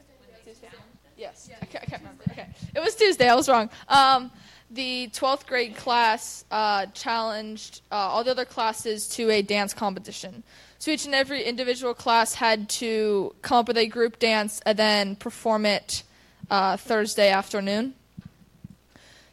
[1.18, 2.24] Yes, I can't, I can't, remember.
[2.30, 3.28] Okay, it was Tuesday.
[3.28, 3.72] I was wrong.
[3.88, 4.30] Um,
[4.78, 10.44] the 12th grade class uh, challenged uh, all the other classes to a dance competition.
[10.78, 14.78] So each and every individual class had to come up with a group dance and
[14.78, 16.04] then perform it
[16.52, 17.96] uh, Thursday afternoon.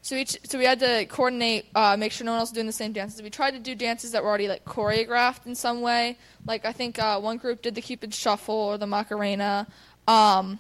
[0.00, 2.66] So each, so we had to coordinate, uh, make sure no one else was doing
[2.66, 3.20] the same dances.
[3.20, 6.16] We tried to do dances that were already like choreographed in some way.
[6.46, 9.66] Like I think uh, one group did the Cupid Shuffle or the Macarena.
[10.09, 10.59] Um,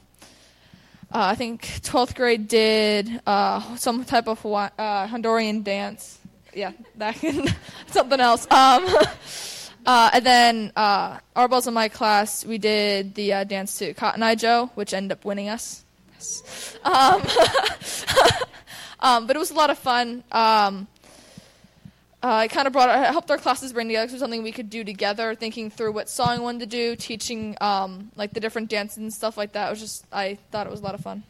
[1.14, 4.68] uh, I think 12th grade did uh, some type of uh,
[5.06, 6.18] Honduran dance.
[6.52, 7.46] Yeah, that can
[7.86, 8.50] something else.
[8.50, 8.84] Um,
[9.86, 13.94] uh, and then uh, our balls in my class, we did the uh, dance to
[13.94, 15.84] Cotton Eye Joe, which ended up winning us.
[16.14, 16.76] Yes.
[16.82, 17.22] Um,
[19.00, 20.24] um, but it was a lot of fun.
[22.24, 24.70] Uh, it kind of brought it helped our classes bring together so something we could
[24.70, 28.70] do together thinking through what song we wanted to do teaching um, like the different
[28.70, 31.02] dances and stuff like that it was just i thought it was a lot of
[31.02, 31.22] fun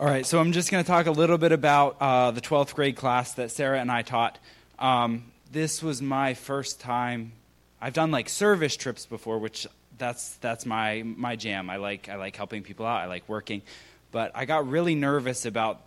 [0.00, 2.74] All right, so I'm just going to talk a little bit about uh, the 12th
[2.74, 4.40] grade class that Sarah and I taught.
[4.80, 7.34] Um, this was my first time.
[7.80, 11.70] I've done like service trips before, which that's that's my my jam.
[11.70, 13.00] I like I like helping people out.
[13.00, 13.62] I like working,
[14.10, 15.80] but I got really nervous about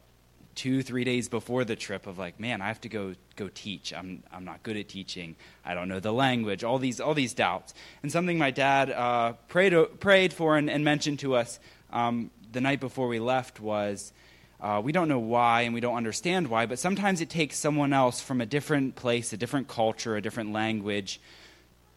[0.55, 3.93] two three days before the trip of like, man, I have to go go teach.
[3.93, 5.35] I'm I'm not good at teaching.
[5.63, 6.63] I don't know the language.
[6.63, 7.73] All these all these doubts.
[8.01, 11.59] And something my dad uh, prayed prayed for and, and mentioned to us
[11.91, 14.11] um, the night before we left was.
[14.57, 17.91] Uh, we don't know why and we don't understand why, but sometimes it takes someone
[17.91, 21.19] else from a different place, a different culture, a different language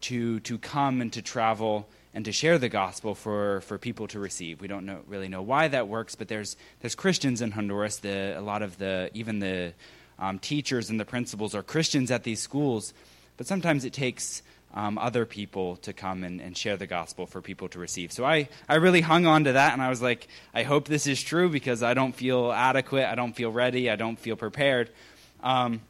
[0.01, 4.19] to, to come and to travel and to share the gospel for, for people to
[4.19, 4.61] receive.
[4.61, 7.97] We don't know, really know why that works, but there's, there's Christians in Honduras.
[7.97, 9.73] The, a lot of the, even the
[10.17, 12.93] um, teachers and the principals are Christians at these schools,
[13.37, 14.41] but sometimes it takes
[14.73, 18.11] um, other people to come and, and, share the gospel for people to receive.
[18.11, 21.07] So I, I really hung on to that, and I was like, I hope this
[21.07, 24.91] is true because I don't feel adequate, I don't feel ready, I don't feel prepared.
[25.41, 25.81] Um,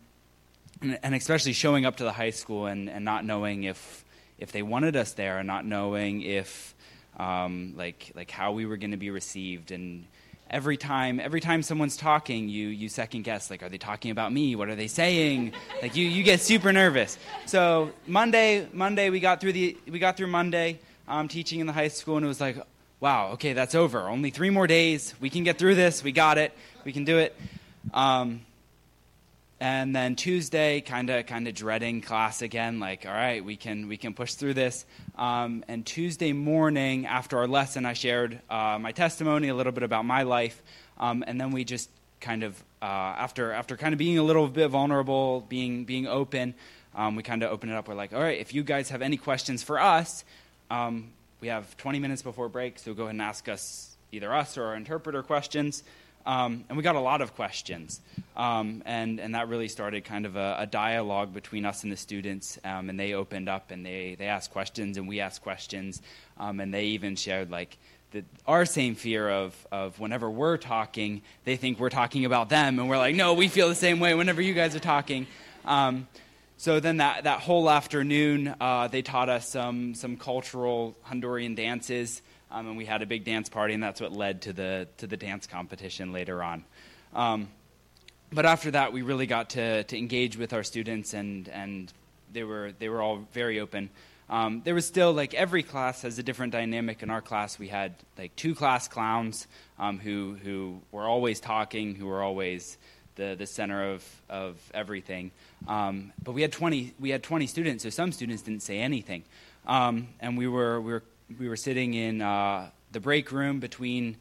[0.81, 4.05] and, and, especially showing up to the high school and, and not knowing if
[4.39, 6.75] if they wanted us there and not knowing if
[7.17, 9.71] um, like like how we were going to be received.
[9.71, 10.05] And
[10.49, 14.31] every time every time someone's talking you you second guess like are they talking about
[14.31, 14.55] me?
[14.55, 15.53] What are they saying?
[15.81, 17.17] Like you you get super nervous.
[17.45, 21.73] So monday monday we got through the we got through monday um, teaching in the
[21.73, 22.57] high school and it was like
[22.99, 24.07] wow okay that's over.
[24.07, 25.13] Only three more days.
[25.19, 26.03] We can get through this.
[26.03, 26.53] We got it.
[26.85, 27.35] We can do it.
[27.93, 28.41] Um,
[29.59, 32.79] and then Tuesday, kind of kind of dreading class again.
[32.79, 34.85] Like, all right, we can we can push through this.
[35.17, 39.83] Um, and Tuesday morning, after our lesson, I shared uh, my testimony, a little bit
[39.83, 40.61] about my life,
[40.97, 41.89] um, and then we just
[42.21, 46.53] kind of uh, after after kind of being a little bit vulnerable, being being open,
[46.95, 47.87] um, we kind of open it up.
[47.87, 50.23] We're like, all right, if you guys have any questions for us,
[50.71, 54.57] um, we have 20 minutes before break, so go ahead and ask us either us
[54.57, 55.83] or our interpreter questions.
[56.25, 58.01] Um, and we got a lot of questions.
[58.35, 61.97] Um, and, and that really started kind of a, a dialogue between us and the
[61.97, 62.59] students.
[62.63, 66.01] Um, and they opened up and they, they asked questions and we asked questions.
[66.37, 67.77] Um, and they even shared like
[68.11, 72.79] the, our same fear of, of whenever we're talking, they think we're talking about them.
[72.79, 75.27] And we're like, no, we feel the same way whenever you guys are talking.
[75.65, 76.07] Um,
[76.57, 82.21] so then that, that whole afternoon, uh, they taught us some, some cultural Honduran dances.
[82.51, 85.07] Um, and we had a big dance party, and that's what led to the to
[85.07, 86.65] the dance competition later on.
[87.13, 87.49] Um,
[88.31, 91.91] but after that, we really got to, to engage with our students, and and
[92.31, 93.89] they were they were all very open.
[94.29, 97.01] Um, there was still like every class has a different dynamic.
[97.01, 99.47] In our class, we had like two class clowns
[99.79, 102.77] um, who who were always talking, who were always
[103.15, 105.31] the, the center of, of everything.
[105.67, 109.23] Um, but we had 20 we had 20 students, so some students didn't say anything,
[109.67, 111.03] um, and we were we were
[111.37, 114.17] we were sitting in uh, the break room between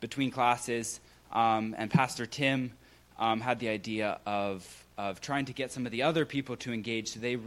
[0.00, 1.00] between classes,
[1.32, 2.72] um, and Pastor Tim
[3.18, 6.72] um, had the idea of of trying to get some of the other people to
[6.72, 7.08] engage.
[7.08, 7.38] So they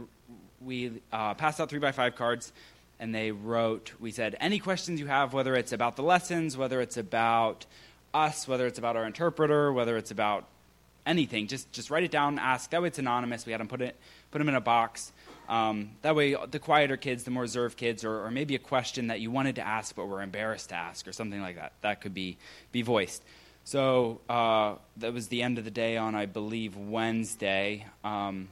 [0.60, 2.52] we uh, passed out three by five cards,
[2.98, 3.92] and they wrote.
[3.98, 7.66] We said any questions you have, whether it's about the lessons, whether it's about
[8.14, 10.44] us, whether it's about our interpreter, whether it's about
[11.06, 12.38] anything, just just write it down.
[12.38, 12.70] Ask.
[12.70, 13.46] That way, it's anonymous.
[13.46, 13.96] We had them put it
[14.30, 15.12] put them in a box.
[15.50, 19.08] Um, that way, the quieter kids, the more reserved kids, or, or, maybe a question
[19.08, 22.00] that you wanted to ask but were embarrassed to ask, or something like that, that
[22.00, 22.38] could be,
[22.70, 23.24] be voiced.
[23.64, 27.84] So uh, that was the end of the day on, I believe, Wednesday.
[28.04, 28.48] Um,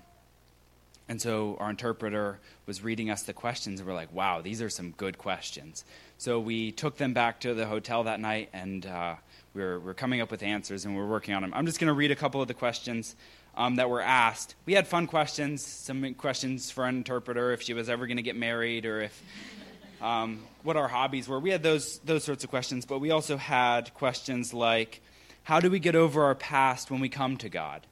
[1.08, 4.68] and so our interpreter was reading us the questions, and we're like, wow, these are
[4.68, 5.84] some good questions.
[6.18, 9.14] So we took them back to the hotel that night, and uh,
[9.54, 11.54] we we're, we're coming up with answers, and we're working on them.
[11.54, 13.14] I'm just going to read a couple of the questions
[13.58, 14.54] um, that were asked.
[14.64, 18.22] We had fun questions, some questions for an interpreter if she was ever going to
[18.22, 19.22] get married or if
[20.00, 21.40] um, what our hobbies were.
[21.40, 25.02] We had those those sorts of questions, but we also had questions like,
[25.42, 27.84] how do we get over our past when we come to God?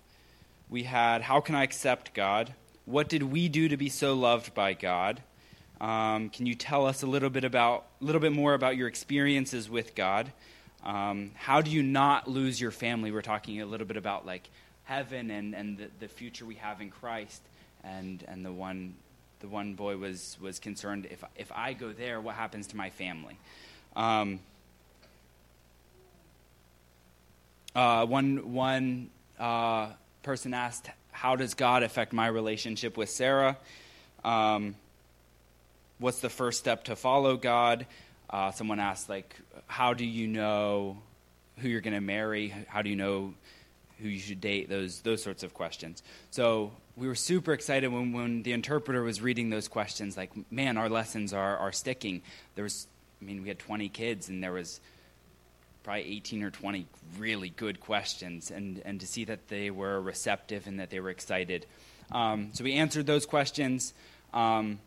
[0.71, 2.55] We had, how can I accept God?
[2.85, 5.21] What did we do to be so loved by God?
[5.81, 8.89] Um, can you tell us a little bit about, a little bit more about your
[8.89, 10.33] experiences with God?
[10.85, 13.11] Um, how do you not lose your family?
[13.11, 14.49] We're talking a little bit about like
[14.87, 17.43] heaven and, and the, the future we have in Christ.
[17.85, 18.95] And, and the, one,
[19.41, 22.91] the one boy was, was concerned if, if I go there, what happens to my
[22.91, 23.39] family?
[23.95, 24.41] Um,
[27.75, 29.89] uh, one one uh,
[30.23, 33.59] person asked, How does God affect my relationship with Sarah?
[34.25, 34.77] Um,
[35.99, 37.87] what's the first step to follow God?
[38.29, 40.99] Uh, someone asked, like, how do you know
[41.59, 42.53] who you're going to marry?
[42.69, 43.35] How do you know
[44.01, 46.03] who you should date, those, those sorts of questions.
[46.31, 50.77] So we were super excited when, when the interpreter was reading those questions, like, man,
[50.77, 52.23] our lessons are, are sticking.
[52.55, 52.87] There was,
[53.21, 54.81] I mean, we had 20 kids, and there was
[55.83, 56.87] probably 18 or 20
[57.19, 61.11] really good questions, and, and to see that they were receptive and that they were
[61.11, 61.65] excited.
[62.13, 63.95] Um, so we answered those questions.
[64.35, 64.79] Um,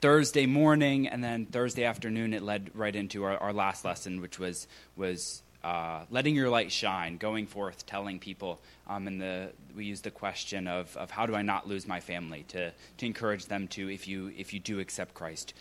[0.00, 4.38] Thursday morning and then Thursday afternoon, it led right into our, our last lesson, which
[4.38, 8.58] was was uh, letting your light shine, going forth, telling people.
[8.86, 12.00] Um, and the we use the question of, of how do I not lose my
[12.00, 15.52] family to to encourage them to if you if you do accept Christ,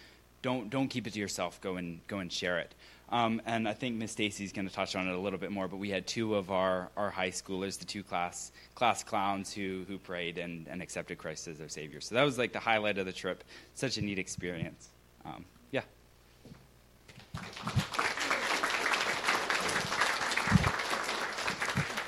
[0.41, 1.59] don't don't keep it to yourself.
[1.59, 2.73] Go and go and share it.
[3.09, 5.67] Um, and I think Miss Stacy's going to touch on it a little bit more.
[5.67, 9.83] But we had two of our, our high schoolers, the two class class clowns, who
[9.89, 11.99] who prayed and, and accepted Christ as their Savior.
[11.99, 13.43] So that was like the highlight of the trip.
[13.73, 14.87] Such a neat experience.
[15.25, 15.83] Um, yeah.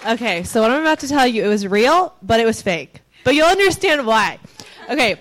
[0.05, 3.01] Okay, so what I'm about to tell you, it was real, but it was fake.
[3.25, 4.39] But you'll understand why.
[4.89, 5.19] Okay,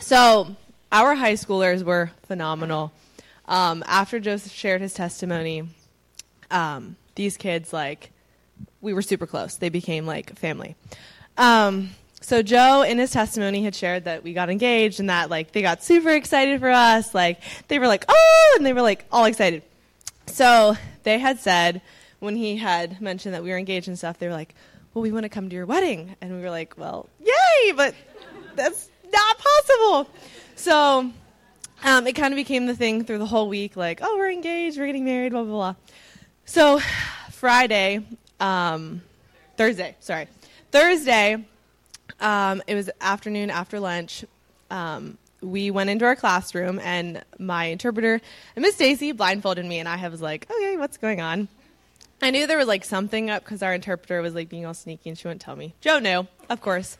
[0.00, 0.56] so
[0.90, 2.92] our high schoolers were phenomenal.
[3.46, 5.68] Um, after Joseph shared his testimony,
[6.50, 8.10] um, these kids, like,
[8.80, 9.56] we were super close.
[9.56, 10.76] They became like family.
[11.36, 11.90] Um,
[12.22, 15.62] so Joe, in his testimony, had shared that we got engaged and that like they
[15.62, 17.14] got super excited for us.
[17.14, 19.62] Like they were like, oh, and they were like all excited.
[20.26, 21.82] So they had said
[22.20, 24.54] when he had mentioned that we were engaged and stuff, they were like,
[24.94, 27.94] well, we want to come to your wedding, and we were like, well, yay, but
[28.54, 30.10] that's not possible.
[30.56, 31.10] So
[31.84, 34.78] um, it kind of became the thing through the whole week, like, oh, we're engaged,
[34.78, 35.74] we're getting married, blah blah blah.
[36.44, 36.80] So
[37.30, 38.04] Friday,
[38.38, 39.02] um,
[39.56, 40.26] Thursday, sorry,
[40.72, 41.44] Thursday,
[42.20, 44.24] um, it was afternoon after lunch.
[44.70, 48.20] Um, we went into our classroom, and my interpreter
[48.56, 51.48] Miss Stacy blindfolded me, and I was like, okay, what's going on?
[52.22, 55.10] I knew there was like something up because our interpreter was like being all sneaky,
[55.10, 55.74] and she wouldn't tell me.
[55.80, 56.98] Joe knew, of course.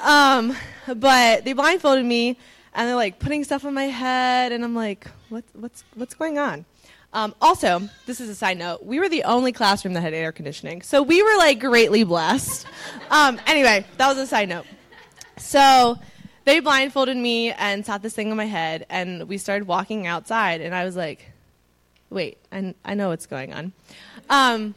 [0.00, 2.36] Um, but they blindfolded me,
[2.74, 6.38] and they're like putting stuff on my head, and I'm like, what, what's what's going
[6.38, 6.64] on?
[7.12, 8.84] Um, also, this is a side note.
[8.84, 12.66] We were the only classroom that had air conditioning, so we were like greatly blessed.
[13.10, 14.66] Um, anyway, that was a side note.
[15.36, 15.98] So
[16.44, 20.60] they blindfolded me and sat this thing on my head, and we started walking outside,
[20.60, 21.29] and I was like,
[22.10, 23.72] "Wait, I, I know what's going on."
[24.28, 24.74] Um,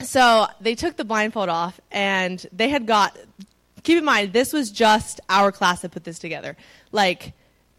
[0.00, 3.18] so they took the blindfold off, and they had got.
[3.82, 6.56] Keep in mind, this was just our class that put this together.
[6.92, 7.32] Like,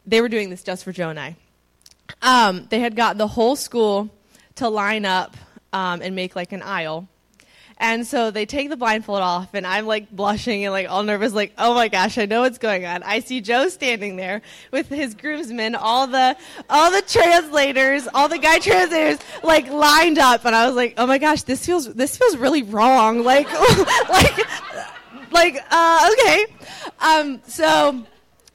[0.06, 1.38] they were doing this just for Joe and I
[2.22, 4.10] um, they had got the whole school
[4.56, 5.36] to line up
[5.72, 7.08] um, and make like an aisle.
[7.84, 11.34] And so they take the blindfold off, and I'm like blushing and like all nervous,
[11.34, 13.04] like, oh my gosh, I know what's going on.
[13.04, 16.38] I see Joe standing there with his groomsmen, all the
[16.70, 21.06] all the translators, all the guy translators, like lined up, and I was like, oh
[21.06, 23.22] my gosh, this feels this feels really wrong.
[23.26, 23.52] Like,
[24.10, 26.46] like, like, uh, okay.
[27.02, 28.06] Um, so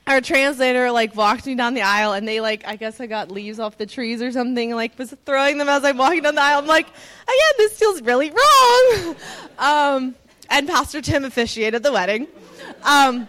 [0.09, 3.31] our translator like walked me down the aisle and they like I guess I got
[3.31, 6.43] leaves off the trees or something like was throwing them as I'm walking down the
[6.43, 6.61] aisle.
[6.61, 9.17] I'm like, again, this feels really wrong.
[9.59, 10.15] Um,
[10.49, 12.29] and Pastor Tim officiated the wedding.
[12.85, 13.29] Um,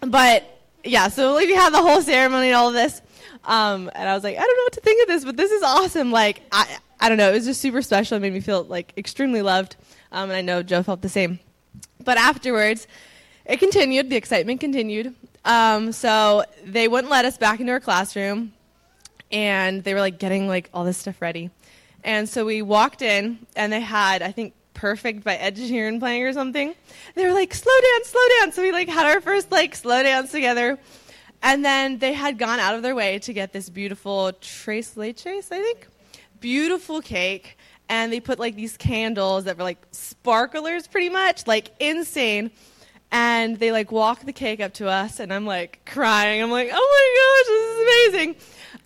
[0.00, 3.02] but yeah, so like, we had the whole ceremony and all of this.
[3.44, 5.50] Um, and I was like, I don't know what to think of this, but this
[5.50, 6.10] is awesome.
[6.10, 7.30] Like, I, I don't know.
[7.30, 8.16] It was just super special.
[8.16, 9.76] It made me feel like extremely loved.
[10.12, 11.38] Um, and I know Joe felt the same.
[12.02, 12.86] But afterwards,
[13.44, 14.10] it continued.
[14.10, 15.14] The excitement continued.
[15.46, 18.52] Um, so they wouldn't let us back into our classroom,
[19.30, 21.50] and they were like getting like all this stuff ready.
[22.02, 26.24] And so we walked in, and they had I think "Perfect" by Ed Sheeran playing
[26.24, 26.74] or something.
[27.14, 30.02] They were like, "Slow dance, slow dance." So we like had our first like slow
[30.02, 30.80] dance together,
[31.42, 35.52] and then they had gone out of their way to get this beautiful tres leches,
[35.52, 35.86] I think,
[36.40, 37.56] beautiful cake.
[37.88, 42.50] And they put like these candles that were like sparklers, pretty much, like insane
[43.12, 46.42] and they like walk the cake up to us and i'm like crying.
[46.42, 48.36] I'm like oh my gosh this is amazing.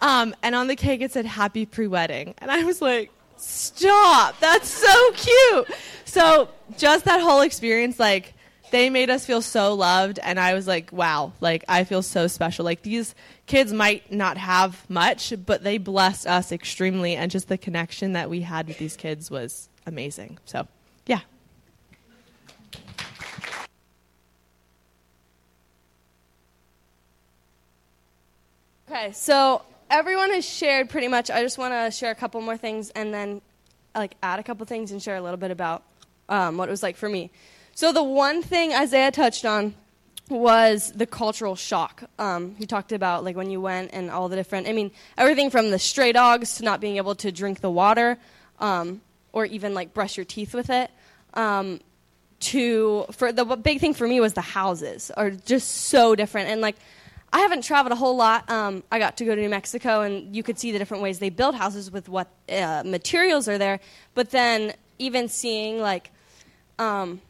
[0.03, 2.35] Um, and on the cake it said happy pre-wedding.
[2.39, 4.39] And i was like stop.
[4.41, 5.69] That's so cute.
[6.05, 8.35] So just that whole experience like
[8.71, 11.33] they made us feel so loved and i was like wow.
[11.41, 12.65] Like i feel so special.
[12.65, 13.15] Like these
[13.47, 18.29] kids might not have much but they blessed us extremely and just the connection that
[18.29, 20.39] we had with these kids was amazing.
[20.45, 20.69] So
[21.07, 21.21] yeah
[29.01, 31.31] Okay, so everyone has shared pretty much.
[31.31, 33.41] I just want to share a couple more things and then
[33.95, 35.85] like add a couple things and share a little bit about
[36.29, 37.31] um, what it was like for me.
[37.75, 39.75] So the one thing Isaiah touched on
[40.29, 42.03] was the cultural shock.
[42.19, 44.69] Um, he talked about like when you went and all the different.
[44.69, 48.19] I mean, everything from the stray dogs to not being able to drink the water,
[48.59, 49.01] um,
[49.33, 50.91] or even like brush your teeth with it.
[51.33, 51.81] Um,
[52.41, 56.61] to for the big thing for me was the houses are just so different and
[56.61, 56.77] like
[57.33, 58.51] I haven't traveled a whole lot.
[58.51, 61.19] Um, I got to go to New Mexico, and you could see the different ways
[61.19, 63.81] they build houses with what uh, materials are there.
[64.15, 66.11] But then, even seeing like
[66.79, 67.21] um,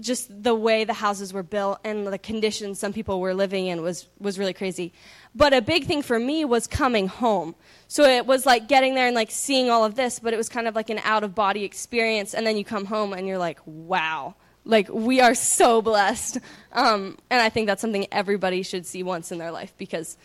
[0.00, 3.82] just the way the houses were built and the conditions some people were living in
[3.82, 4.92] was was really crazy.
[5.34, 7.54] But a big thing for me was coming home.
[7.88, 10.48] So it was like getting there and like seeing all of this, but it was
[10.48, 12.34] kind of like an out of body experience.
[12.34, 14.34] And then you come home and you're like, wow,
[14.66, 16.38] like we are so blessed.
[16.72, 20.18] Um, and I think that's something everybody should see once in their life because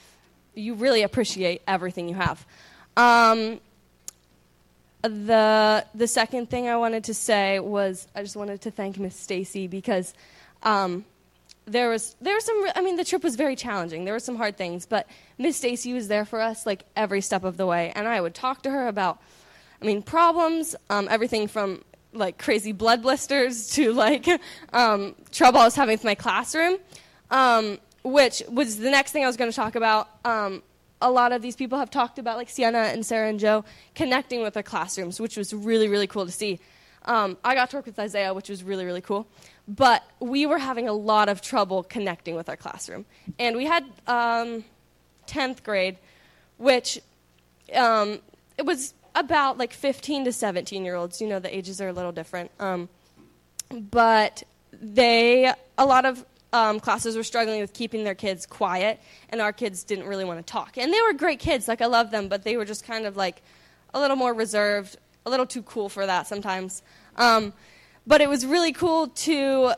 [0.54, 2.46] you really appreciate everything you have.
[2.98, 3.62] Um,
[5.02, 9.16] the the second thing I wanted to say was I just wanted to thank Miss
[9.16, 10.14] Stacy because
[10.64, 11.06] um,
[11.66, 14.06] there was there was some I mean the trip was very challenging.
[14.06, 17.44] There were some hard things, but Miss Stacy was there for us like every step
[17.44, 19.20] of the way, and I would talk to her about
[19.82, 21.84] I mean problems, um, everything from
[22.14, 24.28] like crazy blood blisters to like
[24.74, 26.78] um, trouble I was having with my classroom,
[27.30, 30.10] um, which was the next thing I was going to talk about.
[30.26, 30.64] Um,
[31.02, 34.42] a lot of these people have talked about, like Sienna and Sarah and Joe, connecting
[34.42, 36.60] with their classrooms, which was really, really cool to see.
[37.06, 39.28] Um, I got to work with Isaiah, which was really, really cool.
[39.68, 43.06] But we were having a lot of trouble connecting with our classroom.
[43.40, 44.64] And we had um,
[45.28, 45.98] 10th grade,
[46.58, 47.00] which
[47.74, 48.20] um,
[48.58, 51.22] it was about like 15 to 17 year olds.
[51.22, 52.52] You know, the ages are a little different.
[52.60, 52.90] Um,
[53.70, 54.44] but
[54.74, 59.00] they, a lot of um, classes were struggling with keeping their kids quiet,
[59.30, 60.78] and our kids didn't really want to talk.
[60.78, 63.16] And they were great kids, like I love them, but they were just kind of
[63.16, 63.42] like
[63.94, 66.82] a little more reserved, a little too cool for that sometimes.
[67.16, 67.54] Um,
[68.06, 69.74] but it was really cool to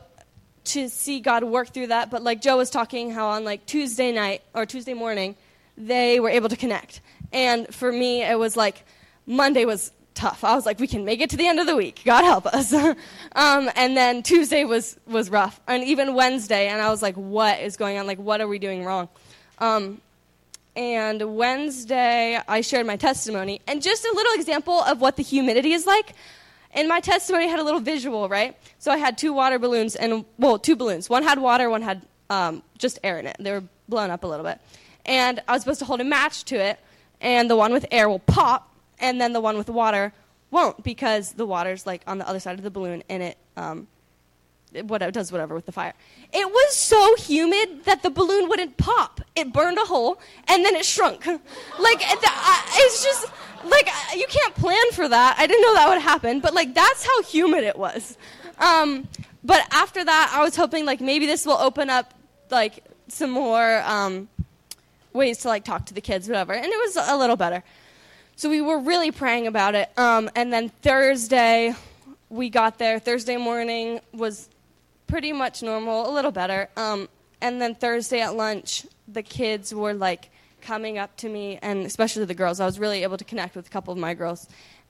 [0.64, 2.10] to see God work through that.
[2.10, 5.36] But like Joe was talking, how on like Tuesday night or Tuesday morning,
[5.76, 7.02] they were able to connect.
[7.32, 8.84] And for me, it was like
[9.26, 10.44] Monday was tough.
[10.44, 12.02] I was like, we can make it to the end of the week.
[12.04, 12.72] God help us.
[12.72, 12.96] um,
[13.74, 15.60] and then Tuesday was, was rough.
[15.66, 18.06] And even Wednesday, and I was like, what is going on?
[18.06, 19.08] Like, what are we doing wrong?
[19.58, 20.00] Um,
[20.76, 23.60] and Wednesday, I shared my testimony.
[23.66, 26.14] And just a little example of what the humidity is like.
[26.72, 28.56] And my testimony, had a little visual, right?
[28.80, 31.08] So I had two water balloons, and, well, two balloons.
[31.08, 33.36] One had water, one had um, just air in it.
[33.38, 34.58] They were blown up a little bit.
[35.06, 36.80] And I was supposed to hold a match to it,
[37.20, 38.73] and the one with air will pop,
[39.04, 40.12] and then the one with the water
[40.50, 43.86] won't because the water's like on the other side of the balloon and it um,
[44.72, 45.94] it what, does whatever with the fire.
[46.32, 49.20] It was so humid that the balloon wouldn't pop.
[49.36, 51.26] It burned a hole and then it shrunk.
[51.26, 53.26] like uh, it's just
[53.64, 55.36] like you can't plan for that.
[55.38, 58.16] I didn't know that would happen, but like that's how humid it was.
[58.58, 59.06] Um,
[59.44, 62.14] but after that, I was hoping like maybe this will open up
[62.50, 64.28] like some more um,
[65.12, 66.54] ways to like talk to the kids, whatever.
[66.54, 67.62] And it was a little better.
[68.36, 69.96] So we were really praying about it.
[69.96, 71.74] Um, and then Thursday,
[72.28, 72.98] we got there.
[72.98, 74.48] Thursday morning was
[75.06, 76.68] pretty much normal, a little better.
[76.76, 77.08] Um,
[77.40, 80.30] and then Thursday at lunch, the kids were like
[80.60, 82.58] coming up to me, and especially the girls.
[82.58, 84.48] I was really able to connect with a couple of my girls,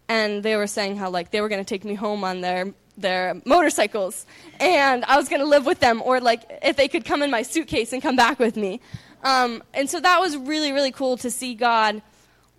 [0.09, 2.72] and they were saying how like they were going to take me home on their
[2.97, 4.24] their motorcycles,
[4.61, 7.30] and I was going to live with them, or like if they could come in
[7.30, 8.80] my suitcase and come back with me.
[9.24, 12.01] Um, and so that was really really cool to see God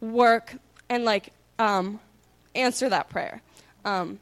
[0.01, 0.57] work
[0.89, 1.99] and like um,
[2.53, 3.41] answer that prayer.
[3.83, 4.19] Um,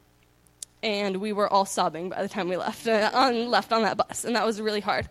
[0.82, 3.96] and we were all sobbing by the time we left uh, on left on that
[3.96, 5.08] bus, and that was really hard.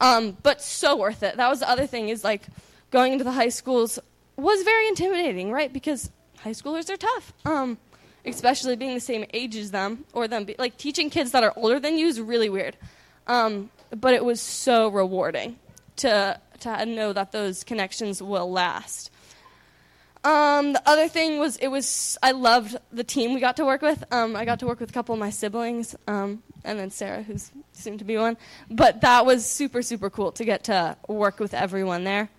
[0.00, 1.36] Um, but so worth it.
[1.36, 2.42] That was the other thing is like
[2.90, 3.98] going into the high schools
[4.36, 5.72] was very intimidating, right?
[5.72, 7.78] Because high schoolers are tough, um,
[8.24, 11.52] especially being the same age as them, or them be, like teaching kids that are
[11.56, 12.76] older than you is really weird.
[13.28, 15.56] Um, but it was so rewarding
[15.96, 19.10] to to know that those connections will last.
[20.24, 23.82] Um, the other thing was it was I loved the team we got to work
[23.82, 24.02] with.
[24.10, 27.22] Um, I got to work with a couple of my siblings, um, and then Sarah,
[27.22, 28.38] who's soon to be one.
[28.70, 32.30] But that was super super cool to get to work with everyone there.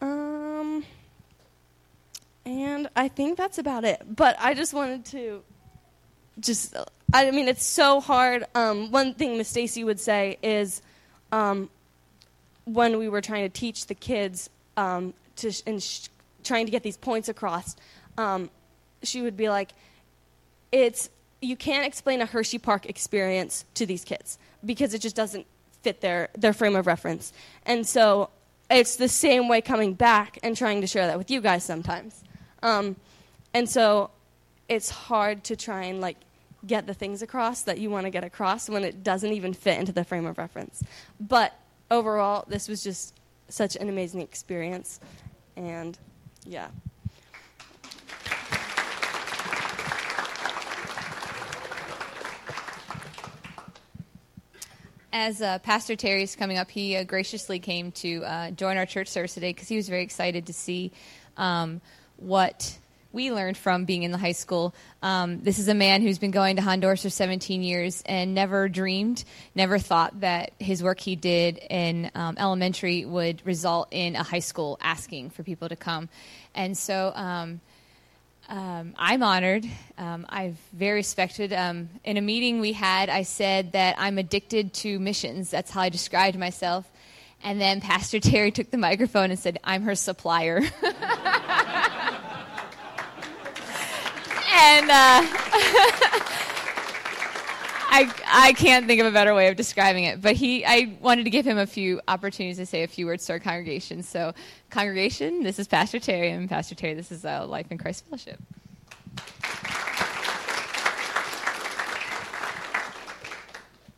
[0.00, 0.84] Um,
[2.44, 4.02] and I think that's about it.
[4.08, 5.42] But I just wanted to
[6.40, 6.74] just
[7.12, 8.46] I mean it's so hard.
[8.56, 10.82] Um, one thing Miss Stacy would say is
[11.30, 11.70] um,
[12.64, 16.08] when we were trying to teach the kids um, to and sh-
[16.48, 17.76] trying to get these points across,
[18.16, 18.50] um,
[19.02, 19.70] she would be like,
[20.72, 25.46] "It's you can't explain a Hershey Park experience to these kids because it just doesn't
[25.82, 27.32] fit their their frame of reference."
[27.64, 28.30] And so
[28.70, 32.22] it's the same way coming back and trying to share that with you guys sometimes.
[32.62, 32.96] Um,
[33.54, 34.10] and so
[34.68, 36.16] it's hard to try and like
[36.66, 39.78] get the things across that you want to get across when it doesn't even fit
[39.78, 40.82] into the frame of reference.
[41.20, 41.54] But
[41.90, 43.14] overall, this was just
[43.48, 45.00] such an amazing experience,
[45.56, 45.98] and
[46.48, 46.68] yeah.
[55.12, 58.86] As uh, Pastor Terry is coming up, he uh, graciously came to uh, join our
[58.86, 60.92] church service today because he was very excited to see
[61.36, 61.80] um,
[62.16, 62.78] what
[63.12, 64.74] we learned from being in the high school.
[65.02, 68.68] Um, this is a man who's been going to Honduras for 17 years and never
[68.68, 74.22] dreamed, never thought that his work he did in um, elementary would result in a
[74.22, 76.10] high school asking for people to come.
[76.54, 77.60] And so um,
[78.48, 79.66] um, I'm honored.
[79.96, 81.52] Um, I've very respected.
[81.52, 85.50] Um, in a meeting we had, I said that I'm addicted to missions.
[85.50, 86.90] That's how I described myself.
[87.42, 90.60] And then Pastor Terry took the microphone and said, I'm her supplier.
[94.50, 95.22] and uh,
[97.90, 100.20] I I can't think of a better way of describing it.
[100.20, 103.26] But he, I wanted to give him a few opportunities to say a few words
[103.26, 104.02] to our congregation.
[104.02, 104.34] So,
[104.70, 108.38] congregation, this is Pastor Terry, and Pastor Terry, this is uh, Life in Christ Fellowship.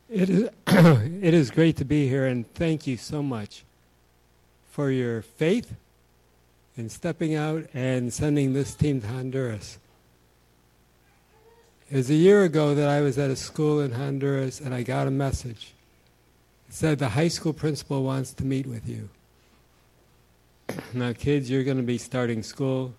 [0.09, 3.65] It is, it is great to be here, and thank you so much
[4.71, 5.75] for your faith
[6.77, 9.80] in stepping out and sending this team to Honduras.
[11.91, 14.85] It was a year ago that I was at a school in Honduras and I
[14.85, 15.73] got a message.
[16.69, 19.09] It said the high school principal wants to meet with you.
[20.93, 22.95] now, kids, you're going to be starting school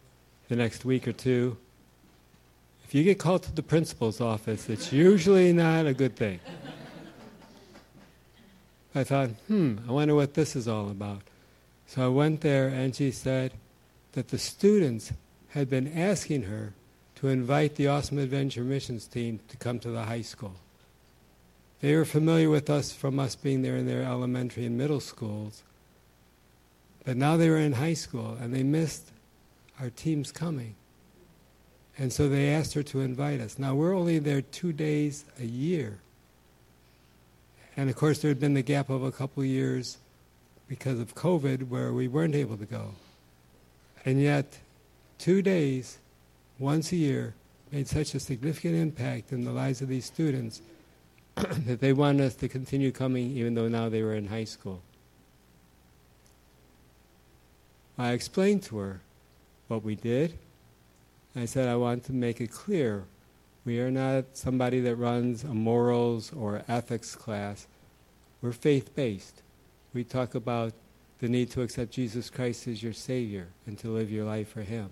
[0.50, 1.56] the next week or two.
[2.84, 6.42] If you get called to the principal's office, it's usually not a good thing.
[8.94, 11.22] I thought, hmm, I wonder what this is all about.
[11.88, 13.54] So I went there and she said
[14.12, 15.14] that the students
[15.52, 16.74] had been asking her
[17.22, 20.56] to invite the Awesome Adventure Missions team to come to the high school.
[21.80, 25.62] They were familiar with us from us being there in their elementary and middle schools,
[27.06, 29.12] but now they were in high school and they missed
[29.80, 30.74] our teams coming.
[31.96, 33.60] And so they asked her to invite us.
[33.60, 36.00] Now we're only there two days a year.
[37.78, 40.00] And of course, there had been the gap of a couple years
[40.68, 42.94] because of COVID where we weren't able to go.
[44.06, 44.58] And yet,
[45.20, 46.00] two days
[46.62, 47.34] once a year
[47.72, 50.62] made such a significant impact in the lives of these students
[51.36, 54.82] that they wanted us to continue coming even though now they were in high school.
[57.98, 59.02] I explained to her
[59.70, 60.38] what we did.
[61.36, 63.06] I said, I want to make it clear
[63.66, 67.68] we are not somebody that runs a morals or ethics class.
[68.42, 69.42] We're faith based.
[69.94, 70.74] We talk about
[71.20, 74.62] the need to accept Jesus Christ as your Savior and to live your life for
[74.62, 74.90] Him.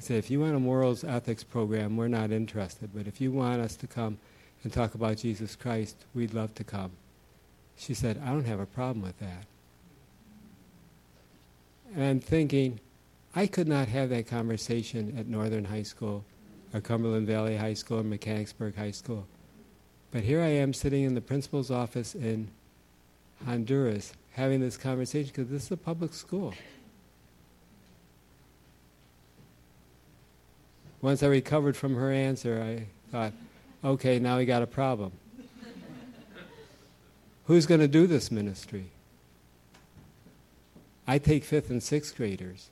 [0.00, 2.90] Said, if you want a morals ethics program, we're not interested.
[2.94, 4.16] But if you want us to come
[4.64, 6.92] and talk about Jesus Christ, we'd love to come.
[7.76, 9.44] She said, I don't have a problem with that.
[11.94, 12.80] And I'm thinking,
[13.36, 16.24] I could not have that conversation at Northern High School
[16.72, 19.26] or Cumberland Valley High School or Mechanicsburg High School.
[20.12, 22.48] But here I am sitting in the principal's office in
[23.44, 26.54] Honduras having this conversation because this is a public school.
[31.02, 33.32] Once I recovered from her answer, I thought,
[33.84, 35.12] okay, now we got a problem.
[37.46, 38.86] Who's going to do this ministry?
[41.06, 42.68] I take fifth and sixth graders.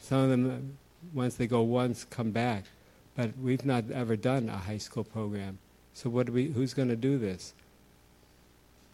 [0.00, 2.64] Some of them, uh, once they go once, come back.
[3.16, 5.58] But we've not ever done a high school program.
[5.94, 7.52] So what we, who's going to do this?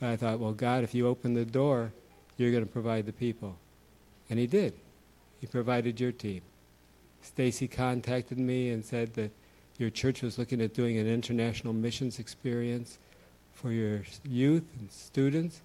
[0.00, 1.92] But I thought, well, God, if you open the door,
[2.36, 3.56] you're going to provide the people.
[4.30, 4.72] And he did.
[5.40, 6.42] He provided your team.
[7.22, 9.30] Stacy contacted me and said that
[9.78, 12.98] your church was looking at doing an international missions experience
[13.52, 15.60] for your youth and students,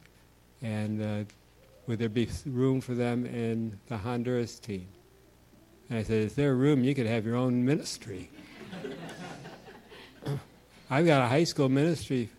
[0.62, 1.24] and uh,
[1.88, 4.88] would there be room for them in the Honduras team?
[5.90, 6.84] And I said, Is there room?
[6.84, 8.30] You could have your own ministry.
[10.90, 12.30] I've got a high school ministry.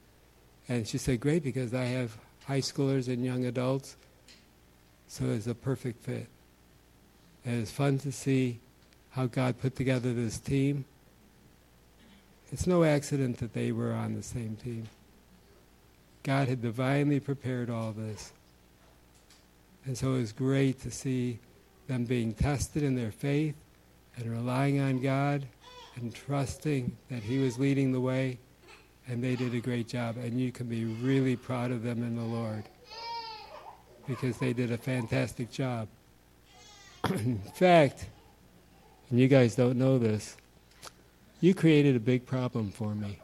[0.69, 3.97] And she said, Great, because I have high schoolers and young adults.
[5.09, 6.27] So it's a perfect fit.
[7.45, 8.59] And it's fun to see
[9.15, 10.85] how God put together this team.
[12.51, 14.89] It's no accident that they were on the same team.
[16.25, 18.33] God had divinely prepared all this.
[19.85, 21.39] And so it was great to see
[21.87, 23.55] them being tested in their faith
[24.17, 25.47] and relying on God
[25.97, 28.39] and trusting that He was leading the way.
[29.07, 30.17] And they did a great job.
[30.17, 32.65] And you can be really proud of them in the Lord
[34.09, 35.87] because they did a fantastic job.
[37.11, 38.07] in fact,
[39.11, 40.37] and you guys don't know this,
[41.41, 43.19] you created a big problem for me.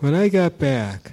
[0.00, 1.12] when I got back,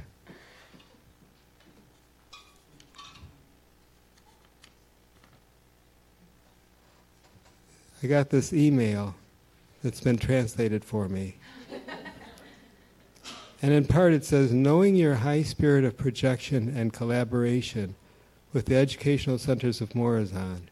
[8.03, 9.15] I got this email
[9.81, 11.35] that's been translated for me.
[13.61, 17.95] And in part it says, knowing your high spirit of projection and collaboration
[18.51, 20.63] with the educational centers of Morazan,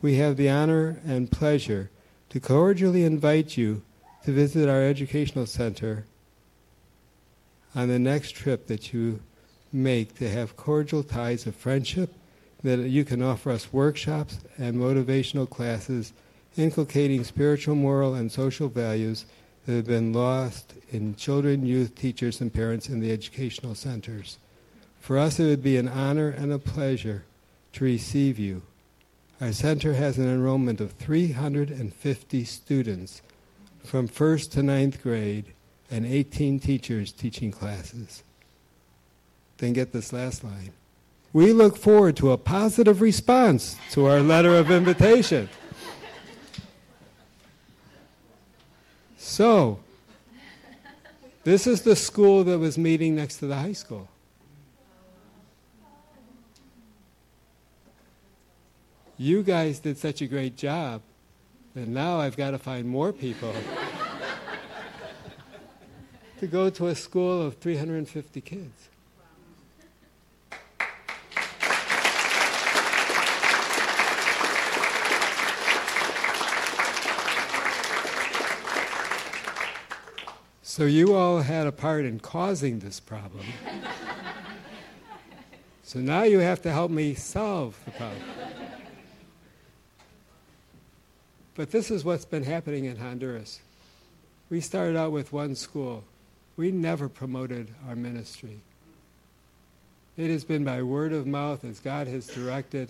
[0.00, 1.90] we have the honor and pleasure
[2.30, 3.82] to cordially invite you
[4.24, 6.04] to visit our educational center
[7.74, 9.20] on the next trip that you
[9.72, 12.12] make to have cordial ties of friendship,
[12.62, 16.12] that you can offer us workshops and motivational classes
[16.56, 19.26] inculcating spiritual, moral, and social values
[19.66, 24.38] that have been lost in children, youth, teachers, and parents in the educational centers.
[25.00, 27.24] For us, it would be an honor and a pleasure
[27.74, 28.62] to receive you.
[29.40, 33.22] Our center has an enrollment of 350 students
[33.84, 35.52] from first to ninth grade
[35.90, 38.24] and 18 teachers teaching classes.
[39.58, 40.72] Then get this last line.
[41.32, 45.48] We look forward to a positive response to our letter of invitation.
[49.18, 49.78] So,
[51.44, 54.08] this is the school that was meeting next to the high school.
[59.20, 61.02] You guys did such a great job
[61.74, 63.52] and now I've got to find more people
[66.38, 68.88] to go to a school of 350 kids.
[80.62, 83.46] So you all had a part in causing this problem.
[85.82, 88.47] so now you have to help me solve the problem.
[91.58, 93.58] But this is what's been happening in Honduras.
[94.48, 96.04] We started out with one school.
[96.56, 98.60] We never promoted our ministry.
[100.16, 102.88] It has been by word of mouth as God has directed.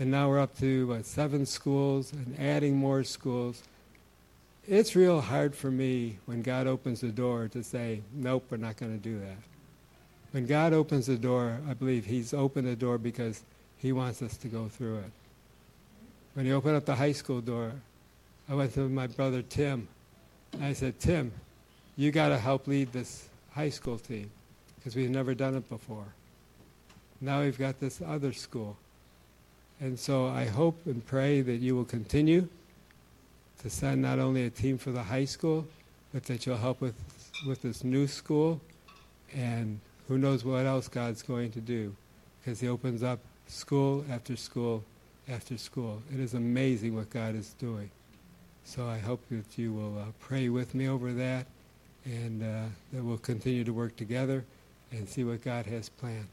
[0.00, 3.62] And now we're up to what, seven schools and adding more schools
[4.68, 8.76] it's real hard for me when God opens the door to say, nope, we're not
[8.76, 9.36] going to do that.
[10.32, 13.44] When God opens the door, I believe He's opened the door because
[13.78, 15.12] He wants us to go through it.
[16.36, 17.72] When He opened up the high school door,
[18.46, 19.88] I went to my brother Tim.
[20.52, 21.32] And I said, Tim,
[21.96, 24.30] you got to help lead this high school team
[24.76, 26.04] because we've never done it before.
[27.22, 28.76] Now we've got this other school.
[29.80, 32.48] And so I hope and pray that you will continue
[33.62, 35.66] to send not only a team for the high school,
[36.12, 36.96] but that you'll help with,
[37.48, 38.60] with this new school.
[39.34, 41.96] And who knows what else God's going to do
[42.44, 44.84] because He opens up school after school
[45.28, 46.02] after school.
[46.12, 47.90] It is amazing what God is doing.
[48.64, 51.46] So I hope that you will uh, pray with me over that
[52.04, 54.44] and uh, that we'll continue to work together
[54.92, 56.28] and see what God has planned.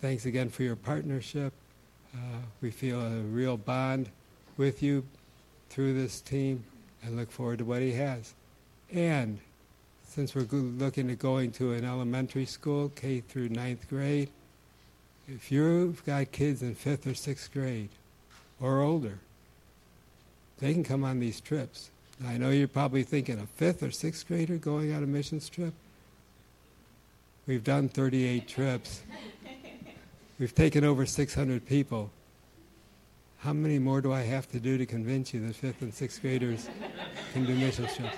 [0.00, 1.52] Thanks again for your partnership.
[2.14, 4.08] Uh, we feel a real bond
[4.56, 5.04] with you
[5.70, 6.64] through this team
[7.02, 8.34] and look forward to what he has.
[8.92, 9.38] And
[10.04, 14.30] since we're looking at going to an elementary school, K through ninth grade,
[15.28, 17.90] if you've got kids in fifth or sixth grade
[18.60, 19.18] or older,
[20.58, 21.90] they can come on these trips.
[22.26, 25.74] I know you're probably thinking a fifth or sixth grader going on a missions trip.
[27.46, 29.02] We've done 38 trips.
[30.38, 32.10] We've taken over 600 people
[33.38, 36.20] how many more do I have to do to convince you that fifth and sixth
[36.20, 36.68] graders
[37.32, 38.16] can do mission trips?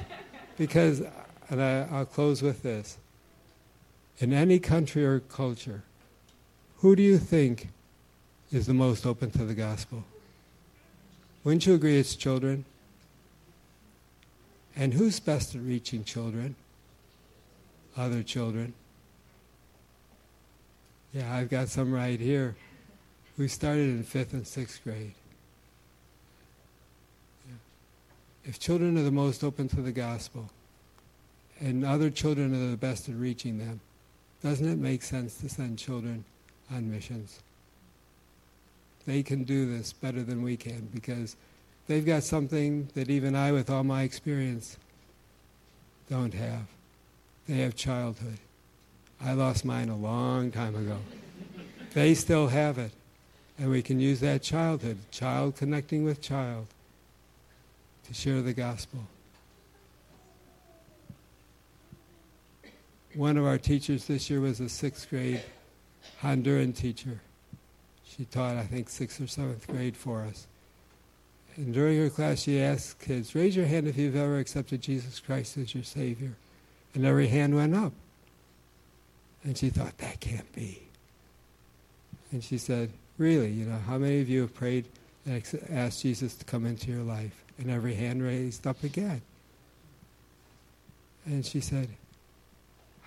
[0.57, 1.03] Because,
[1.51, 2.97] and I, I'll close with this.
[4.19, 5.83] In any country or culture,
[6.81, 7.69] who do you think
[8.51, 10.03] is the most open to the gospel?
[11.45, 12.65] Wouldn't you agree it's children?
[14.75, 16.57] And who's best at reaching children?
[17.97, 18.73] Other children.
[21.13, 22.57] Yeah, I've got some right here.
[23.37, 25.15] We started in fifth and sixth grade.
[28.45, 30.49] If children are the most open to the gospel,
[31.59, 33.81] and other children are the best at reaching them,
[34.43, 36.25] doesn't it make sense to send children
[36.73, 37.41] on missions?
[39.07, 41.37] They can do this better than we can because
[41.87, 44.77] they've got something that even I, with all my experience,
[46.09, 46.67] don't have.
[47.49, 48.39] They have childhood.
[49.23, 50.99] I lost mine a long time ago.
[51.95, 52.93] they still have it.
[53.59, 56.67] And we can use that childhood, child connecting with child,
[58.07, 59.01] to share the gospel.
[63.15, 65.43] One of our teachers this year was a sixth grade
[66.23, 67.21] Honduran teacher.
[68.05, 70.47] She taught, I think, sixth or seventh grade for us.
[71.57, 75.21] And during her class, she asked kids, Raise your hand if you've ever accepted Jesus
[75.21, 76.33] Christ as your Savior.
[76.95, 77.93] And every hand went up.
[79.45, 80.83] And she thought, That can't be.
[82.33, 84.87] And she said, Really, you know, how many of you have prayed
[85.27, 87.45] and asked Jesus to come into your life?
[87.59, 89.21] And every hand raised up again.
[91.27, 91.89] And she said,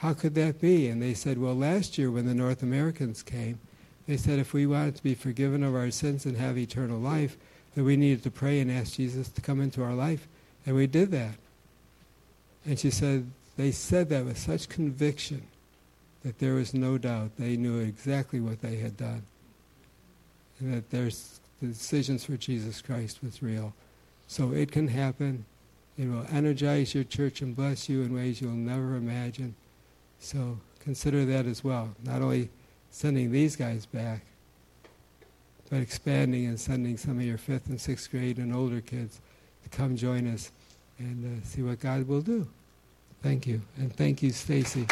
[0.04, 0.90] How could that be?
[0.90, 3.58] And they said, Well, last year when the North Americans came,
[4.06, 7.38] they said if we wanted to be forgiven of our sins and have eternal life,
[7.74, 10.28] that we needed to pray and ask Jesus to come into our life.
[10.66, 11.36] And we did that.
[12.66, 15.44] And she said, they said that with such conviction
[16.26, 19.24] that there was no doubt they knew exactly what they had done.
[20.60, 21.12] And that their
[21.62, 23.74] the decisions for Jesus Christ was real.
[24.28, 25.46] So it can happen.
[25.98, 29.56] It will energize your church and bless you in ways you'll never imagine.
[30.24, 31.94] So consider that as well.
[32.02, 32.50] Not only
[32.92, 34.22] sending these guys back,
[35.70, 39.20] but expanding and sending some of your fifth and sixth grade and older kids
[39.64, 40.50] to come join us
[40.98, 42.48] and uh, see what God will do.
[43.22, 43.62] Thank you.
[43.78, 44.88] And thank you, Stacy.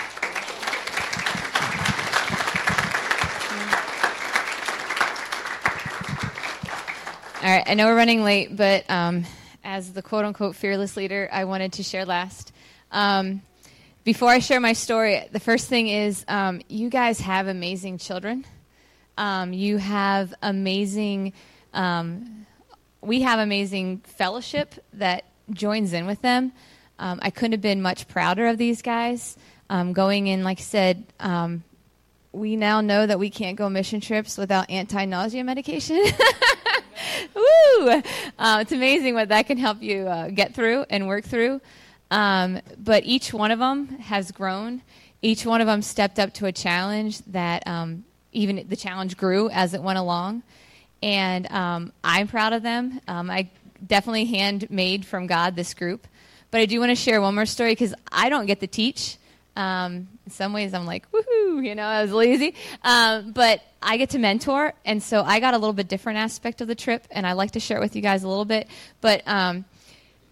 [7.42, 9.24] All right, I know we're running late, but um,
[9.64, 12.52] as the quote unquote fearless leader, I wanted to share last.
[12.92, 13.42] Um,
[14.04, 18.46] before I share my story, the first thing is um, you guys have amazing children.
[19.18, 21.34] Um, you have amazing,
[21.74, 22.46] um,
[23.02, 26.52] we have amazing fellowship that joins in with them.
[26.98, 29.38] Um, I couldn't have been much prouder of these guys.
[29.94, 31.06] going in, like I said,
[32.32, 35.98] we now know that we can't go mission trips without anti nausea medication.
[37.36, 38.02] Woo!
[38.40, 41.62] Uh, it's amazing what that can help you uh, get through and work through.
[42.12, 44.82] Um, but each one of them has grown.
[45.22, 48.04] Each one of them stepped up to a challenge that um,
[48.34, 50.44] even the challenge grew as it went along.
[51.02, 53.00] And um, I'm proud of them.
[53.08, 53.50] Um, I
[53.86, 56.06] definitely handmade from God this group.
[56.52, 59.18] But I do want to share one more story because I don't get to teach.
[59.56, 62.56] Um, in some ways, I'm like, woohoo, you know, I was lazy.
[62.84, 66.62] Um, but I get to mentor, and so I got a little bit different aspect
[66.62, 68.68] of the trip, and I like to share it with you guys a little bit.
[69.02, 69.66] But um,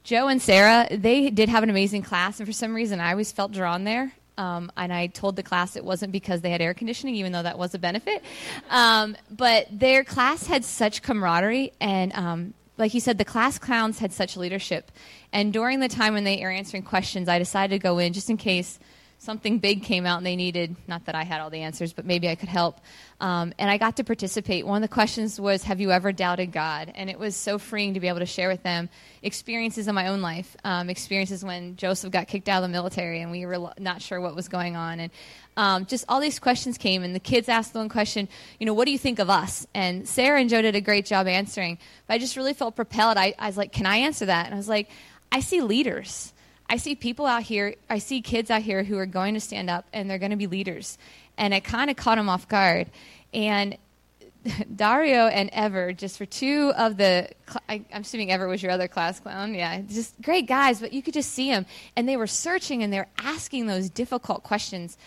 [0.10, 3.32] Joe and Sarah, they did have an amazing class, and for some reason, I always
[3.32, 4.12] felt drawn there.
[4.40, 7.44] Um, and I told the class it wasn't because they had air conditioning, even though
[7.44, 8.24] that was a benefit.
[8.72, 14.00] Um, but their class had such camaraderie, and um, like you said, the class clowns
[14.00, 14.92] had such leadership.
[15.32, 18.32] And during the time when they were answering questions, I decided to go in just
[18.32, 18.80] in case
[19.20, 22.06] something big came out and they needed, not that I had all the answers, but
[22.06, 22.80] maybe I could help.
[23.20, 24.66] Um, and I got to participate.
[24.66, 26.92] One of the questions was, Have you ever doubted God?
[26.96, 28.90] And it was so freeing to be able to share with them
[29.22, 33.22] experiences in my own life, um, experiences when Joseph got kicked out of the military
[33.22, 35.02] and we were not sure what was going on.
[35.02, 35.12] And
[35.58, 38.74] um, just all these questions came, and the kids asked the one question, you know,
[38.74, 39.68] what do you think of us?
[39.74, 41.78] And Sarah and Joe did a great job answering.
[42.08, 43.18] But I just really felt propelled.
[43.18, 44.46] I, I was like, Can I answer that?
[44.46, 44.90] And I was like,
[45.30, 46.34] I see leaders.
[46.70, 49.70] I see people out here, I see kids out here who are going to stand
[49.70, 50.98] up and they're going to be leaders.
[51.38, 52.88] And it kind of caught them off guard.
[53.34, 53.78] And
[54.76, 57.30] Dario and Ever, just for two of the,
[57.68, 59.56] I, am assuming Ever was your other class clown.
[59.56, 61.66] Yeah, just great guys, but you could just see them.
[61.96, 64.98] And they were searching and they're asking those difficult questions.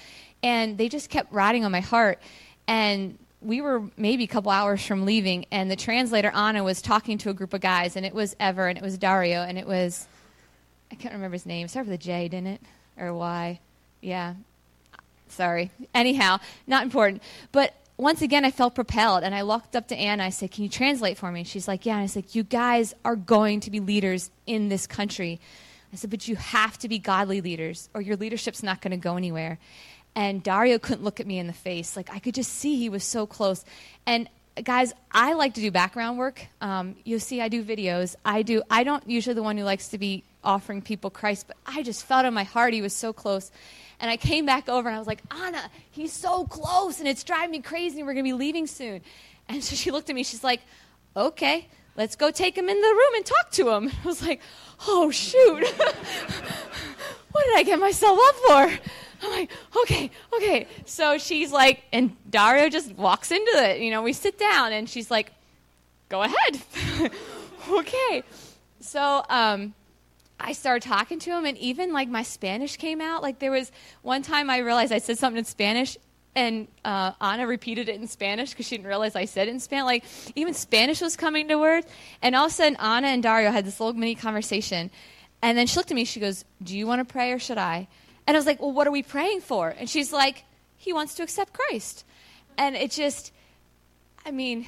[0.43, 2.19] And they just kept riding on my heart.
[2.67, 7.19] And we were maybe a couple hours from leaving, and the translator, Anna, was talking
[7.19, 9.67] to a group of guys, and it was Ever, and it was Dario, and it
[9.67, 10.07] was
[10.93, 11.67] I can't remember his name.
[11.69, 12.61] Start with a J, didn't it?
[12.99, 13.59] Or Y?
[14.03, 14.35] Yeah.
[15.29, 15.71] Sorry.
[15.95, 17.23] Anyhow, not important.
[17.51, 20.25] But once again, I felt propelled, and I walked up to Anna.
[20.25, 22.43] I said, "Can you translate for me?" And She's like, "Yeah." And I said, "You
[22.43, 25.41] guys are going to be leaders in this country."
[25.93, 28.97] I said, "But you have to be godly leaders, or your leadership's not going to
[28.99, 29.59] go anywhere."
[30.15, 31.97] And Dario couldn't look at me in the face.
[31.97, 33.65] Like I could just see he was so close.
[34.05, 34.29] And
[34.63, 36.47] guys, I like to do background work.
[36.61, 38.15] Um, you'll see, I do videos.
[38.25, 38.63] I do.
[38.69, 42.05] I don't usually the one who likes to be offering people Christ, but I just
[42.05, 43.51] felt in my heart he was so close.
[44.01, 47.23] And I came back over and I was like, Anna, he's so close and it's
[47.23, 48.03] driving me crazy.
[48.03, 49.01] We're going to be leaving soon.
[49.49, 50.23] And so she looked at me.
[50.23, 50.61] She's like,
[51.17, 51.67] okay,
[51.97, 53.91] let's go take him in the room and talk to him.
[54.05, 54.41] I was like,
[54.87, 55.67] oh, shoot.
[57.33, 58.89] what did I get myself up for?
[59.25, 59.51] I'm like,
[59.83, 60.69] okay, okay.
[60.87, 63.81] So she's like, and Dario just walks into it.
[63.81, 65.33] You know, we sit down and she's like,
[66.09, 66.63] go ahead.
[67.69, 68.23] okay.
[68.81, 69.75] So, um,
[70.43, 73.23] I started talking to him, and even like my Spanish came out.
[73.23, 73.71] Like there was
[74.03, 75.97] one time I realized I said something in Spanish,
[76.35, 79.61] and uh, Anna repeated it in Spanish because she didn't realize I said it in
[79.61, 79.85] Spanish.
[79.85, 81.87] Like even Spanish was coming to words,
[82.21, 84.91] and all of a sudden Anna and Dario had this little mini conversation,
[85.41, 86.05] and then she looked at me.
[86.05, 87.87] She goes, "Do you want to pray or should I?"
[88.27, 90.45] And I was like, "Well, what are we praying for?" And she's like,
[90.77, 92.05] "He wants to accept Christ,"
[92.59, 93.33] and it just,
[94.27, 94.67] I mean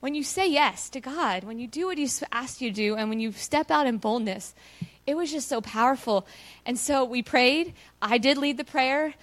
[0.00, 2.96] when you say yes to God, when you do what He's asked you to do,
[2.96, 4.54] and when you step out in boldness,
[5.06, 6.26] it was just so powerful.
[6.66, 7.74] And so we prayed.
[8.00, 9.14] I did lead the prayer.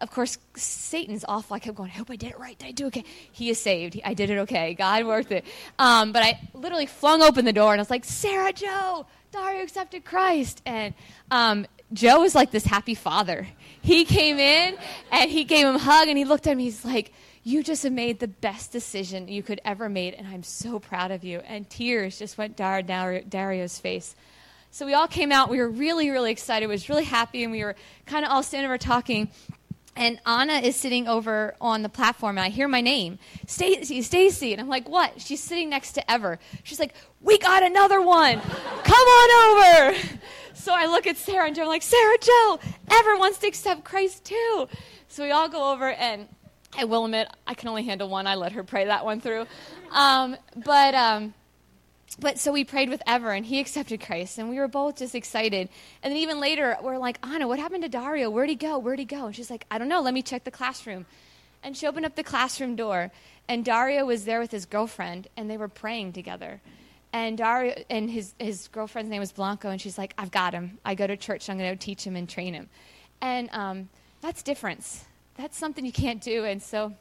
[0.00, 1.54] Of course, Satan's awful.
[1.54, 2.58] I kept going, I hope I did it right.
[2.58, 3.04] Did I do okay?
[3.32, 4.00] He is saved.
[4.04, 4.74] I did it okay.
[4.74, 5.44] God worked it.
[5.78, 9.62] Um, but I literally flung open the door and I was like, Sarah Joe, Dario
[9.62, 10.62] accepted Christ.
[10.64, 10.94] And
[11.30, 13.46] um, Joe was like this happy father.
[13.82, 14.76] He came in
[15.10, 16.58] and he gave him a hug and he looked at him.
[16.58, 17.12] He's like,
[17.42, 21.10] "You just have made the best decision you could ever made, and I'm so proud
[21.10, 24.14] of you." And tears just went down Dario's face.
[24.70, 25.48] So we all came out.
[25.48, 26.68] We were really, really excited.
[26.68, 27.74] We was really happy, and we were
[28.06, 29.30] kind of all standing over talking.
[29.96, 34.52] And Anna is sitting over on the platform, and I hear my name, Stacy, Stacy,
[34.52, 36.38] and I'm like, "What?" She's sitting next to Ever.
[36.62, 38.40] She's like, "We got another one.
[38.40, 39.98] Come on over."
[40.52, 41.62] So I look at Sarah and Joe.
[41.62, 42.60] I'm like, "Sarah, Joe,
[42.90, 44.68] Ever wants to accept Christ too."
[45.08, 46.28] So we all go over, and
[46.76, 48.26] I will admit I can only handle one.
[48.26, 49.46] I let her pray that one through,
[49.92, 50.94] um, but.
[50.94, 51.34] Um,
[52.18, 55.14] but so we prayed with Ever, and he accepted Christ, and we were both just
[55.14, 55.68] excited.
[56.02, 58.28] And then even later, we're like, Anna, what happened to Dario?
[58.28, 58.78] Where'd he go?
[58.78, 59.26] Where'd he go?
[59.26, 60.00] And she's like, I don't know.
[60.00, 61.06] Let me check the classroom.
[61.62, 63.12] And she opened up the classroom door,
[63.48, 66.60] and Dario was there with his girlfriend, and they were praying together.
[67.12, 70.78] And Dario and his his girlfriend's name was Blanco, and she's like, I've got him.
[70.84, 71.48] I go to church.
[71.48, 72.68] I'm going to teach him and train him.
[73.20, 73.88] And um,
[74.20, 75.04] that's difference.
[75.40, 76.44] That's something you can't do.
[76.44, 76.92] And so,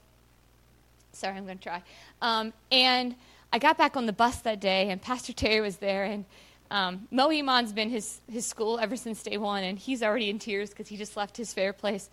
[1.11, 1.83] sorry, I'm going to try.
[2.21, 3.15] Um, and
[3.51, 6.23] I got back on the bus that day, and Pastor Terry was there, and
[6.71, 10.39] um, Mo Iman's been his, his school ever since day one, and he's already in
[10.39, 12.09] tears because he just left his fair place.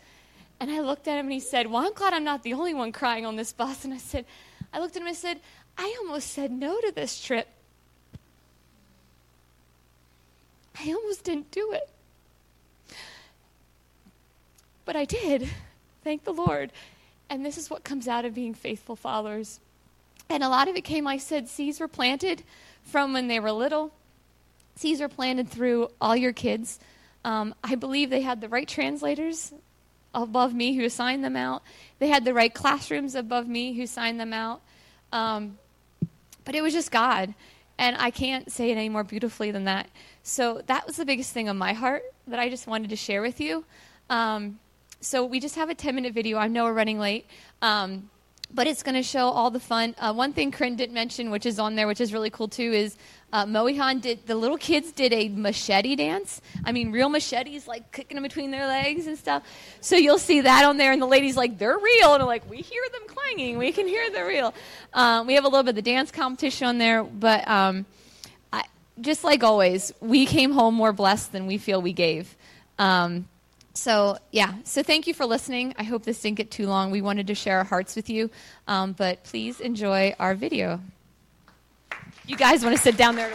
[0.59, 2.75] And I looked at him and he said, Well, I'm glad I'm not the only
[2.75, 3.85] one crying on this bus.
[3.85, 4.25] And I said,
[4.73, 5.39] I looked at him and said,
[5.79, 7.47] I almost said no to this trip.
[10.81, 11.89] I almost didn't do it.
[14.87, 15.49] But I did.
[16.07, 16.71] Thank the Lord.
[17.29, 19.59] And this is what comes out of being faithful followers.
[20.29, 22.45] And a lot of it came, I said, seeds were planted
[22.85, 23.93] from when they were little.
[24.77, 26.79] Seeds were planted through all your kids.
[27.25, 29.53] Um, I believe they had the right translators
[30.15, 31.65] above me who assigned them out.
[31.99, 34.61] They had the right classrooms above me who signed them out.
[35.11, 35.59] Um,
[36.45, 37.35] but it was just God.
[37.79, 39.89] And I can't say it any more beautifully than that.
[40.23, 43.23] So that was the biggest thing on my heart that I just wanted to share
[43.23, 43.65] with you.
[44.09, 44.61] Um,
[45.07, 46.37] so we just have a 10 minute video.
[46.37, 47.27] I know we're running late.
[47.63, 48.11] Um,
[48.53, 49.95] but it's going to show all the fun.
[49.99, 52.73] Uh, one thing Corinne didn't mention, which is on there, which is really cool too,
[52.73, 52.97] is
[53.33, 56.41] uh, Mohihan did the little kids did a machete dance.
[56.65, 59.43] I mean, real machetes, like kicking them between their legs and stuff.
[59.81, 62.49] So you'll see that on there, and the ladies like they're real, and I'm like
[62.49, 64.55] we hear them clanging, we can hear they're real.
[64.95, 67.85] Um, we have a little bit of the dance competition on there, but um,
[68.53, 68.63] I,
[69.01, 72.37] just like always, we came home more blessed than we feel we gave.
[72.79, 73.27] Um,
[73.77, 74.55] so yeah.
[74.65, 75.75] So thank you for listening.
[75.79, 76.91] I hope this didn't get too long.
[76.91, 78.31] We wanted to share our hearts with you
[78.69, 80.81] um, but please enjoy our video.
[82.27, 83.33] You guys want to sit down there?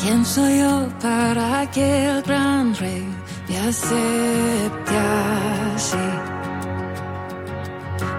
[0.00, 3.04] ¿Quién soy yo para que el gran rey
[3.48, 4.96] me acepte
[5.74, 6.33] así?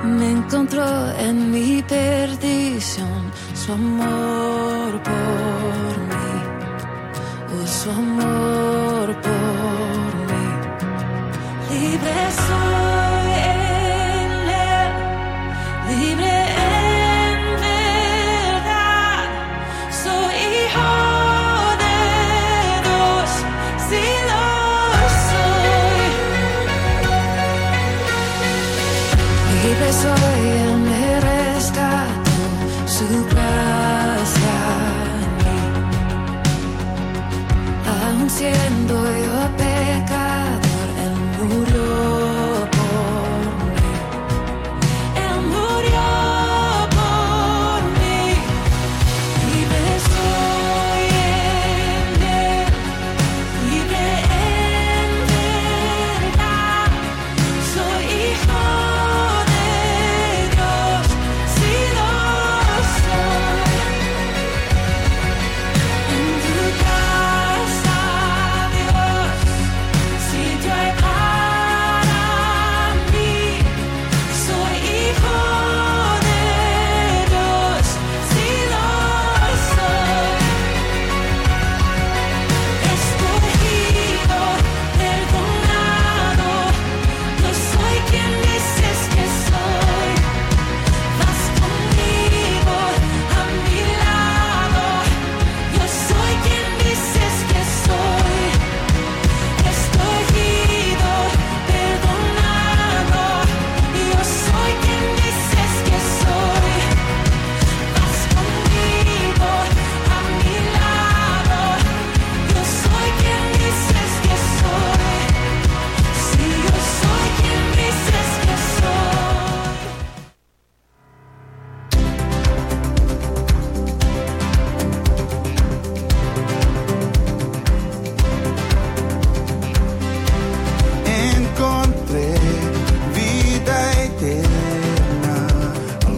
[0.06, 0.86] Me encontró
[1.20, 6.32] en mi perdición su amor por mí,
[7.54, 9.45] oh, su amor por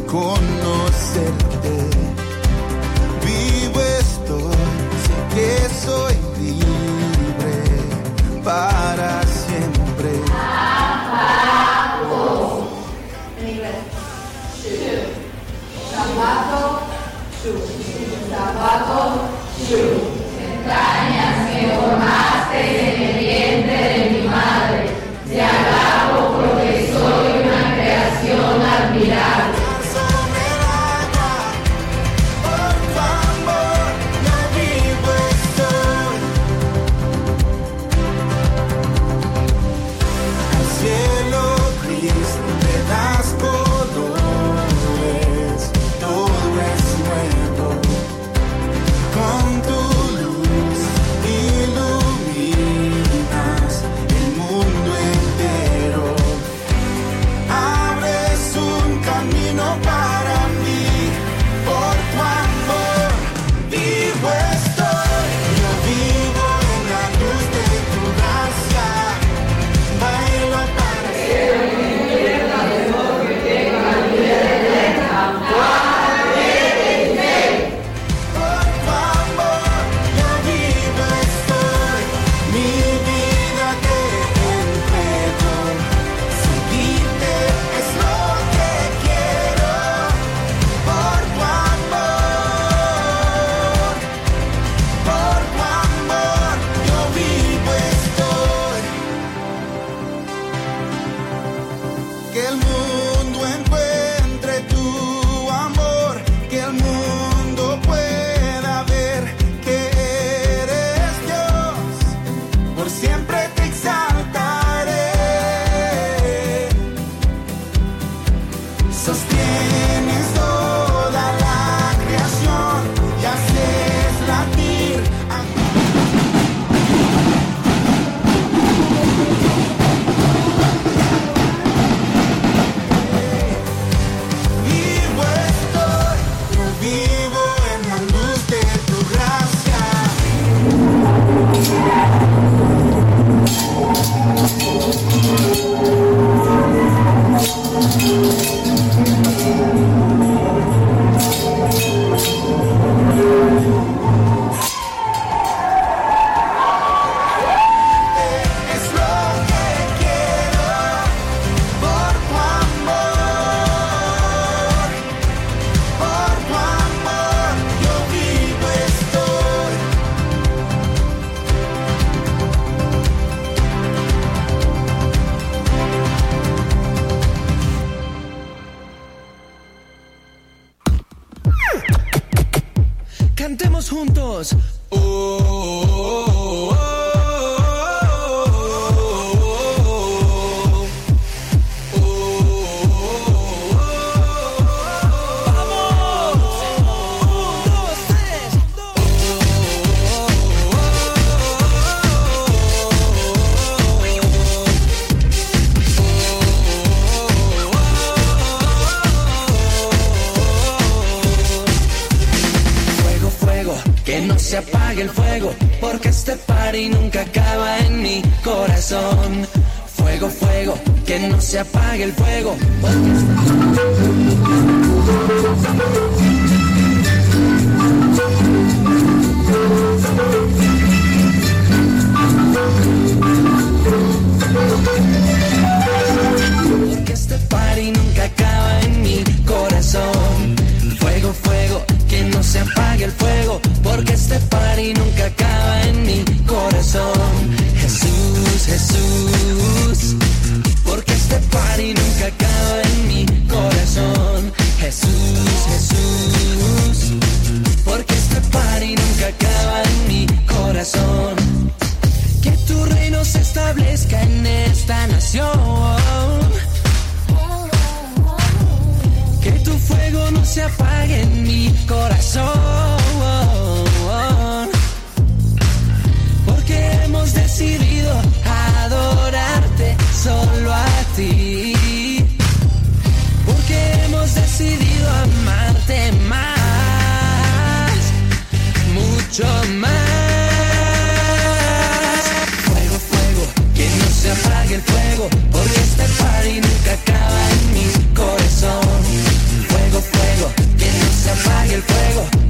[0.08, 1.68] conocerte.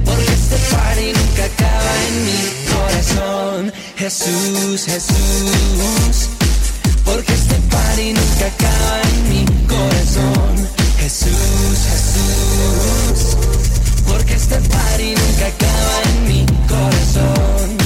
[0.04, 2.40] Porque este party nunca acaba en mi
[2.72, 3.72] corazón.
[3.96, 6.28] Jesús, Jesús,
[7.04, 10.68] porque este party nunca acaba en mi corazón.
[10.98, 13.36] Jesús, Jesús,
[14.06, 17.78] porque este party nunca acaba en mi corazón.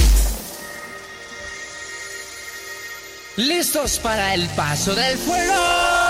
[3.35, 5.17] ¿Listos para el paso del?
[5.17, 6.02] Fuego,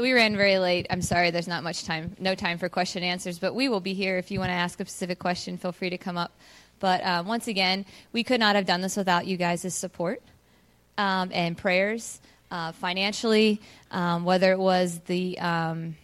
[0.00, 0.86] So we ran very late.
[0.88, 3.80] I'm sorry, there's not much time, no time for question and answers, but we will
[3.80, 4.16] be here.
[4.16, 6.32] If you want to ask a specific question, feel free to come up.
[6.78, 10.22] But um, once again, we could not have done this without you guys' support
[10.96, 12.18] um, and prayers
[12.50, 13.60] uh, financially,
[13.90, 15.96] um, whether it was the um,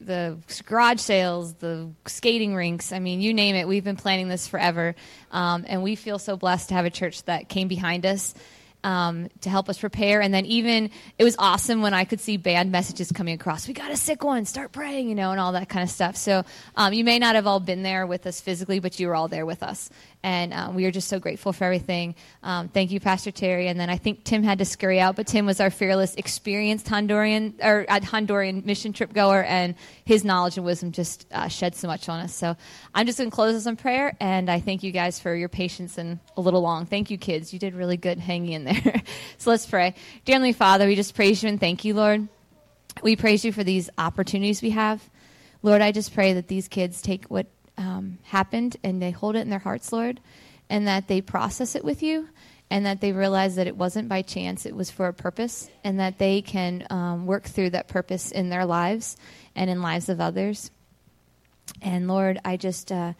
[0.00, 0.36] the
[0.66, 2.90] garage sales, the skating rinks.
[2.90, 3.68] I mean, you name it.
[3.68, 4.96] We've been planning this forever,
[5.30, 8.34] um, and we feel so blessed to have a church that came behind us
[8.84, 10.20] um, to help us prepare.
[10.20, 13.68] And then even it was awesome when I could see band messages coming across.
[13.68, 14.44] We got a sick one.
[14.44, 16.16] Start praying, you know, and all that kind of stuff.
[16.16, 16.44] So
[16.76, 19.28] um, you may not have all been there with us physically, but you were all
[19.28, 19.90] there with us,
[20.24, 22.14] and um, we are just so grateful for everything.
[22.42, 23.68] Um, thank you, Pastor Terry.
[23.68, 26.86] And then I think Tim had to scurry out, but Tim was our fearless, experienced
[26.86, 29.74] Honduran or uh, Honduran mission trip goer, and
[30.04, 32.34] his knowledge and wisdom just uh, shed so much on us.
[32.34, 32.56] So
[32.94, 35.48] I'm just going to close this in prayer, and I thank you guys for your
[35.48, 36.86] patience and a little long.
[36.86, 37.52] Thank you, kids.
[37.52, 39.02] You did really good hanging in there.
[39.38, 39.94] so let's pray.
[40.24, 42.28] Dear Heavenly Father, we just praise you and thank you, Lord.
[43.02, 45.02] We praise you for these opportunities we have.
[45.62, 47.46] Lord, I just pray that these kids take what
[47.78, 50.20] um, happened and they hold it in their hearts, Lord,
[50.68, 52.28] and that they process it with you
[52.70, 56.00] and that they realize that it wasn't by chance, it was for a purpose, and
[56.00, 59.18] that they can um, work through that purpose in their lives
[59.54, 60.70] and in lives of others.
[61.82, 63.12] And Lord, I just uh,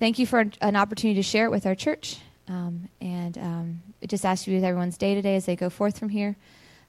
[0.00, 2.18] thank you for an opportunity to share it with our church.
[2.48, 5.96] Um, and um, just ask you with everyone's day to day as they go forth
[5.96, 6.36] from here.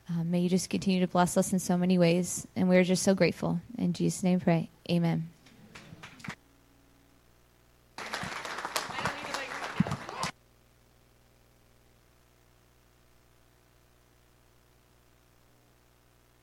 [0.09, 2.47] Um, may you just continue to bless us in so many ways.
[2.55, 3.61] And we're just so grateful.
[3.77, 4.69] In Jesus' name, pray.
[4.89, 5.29] Amen.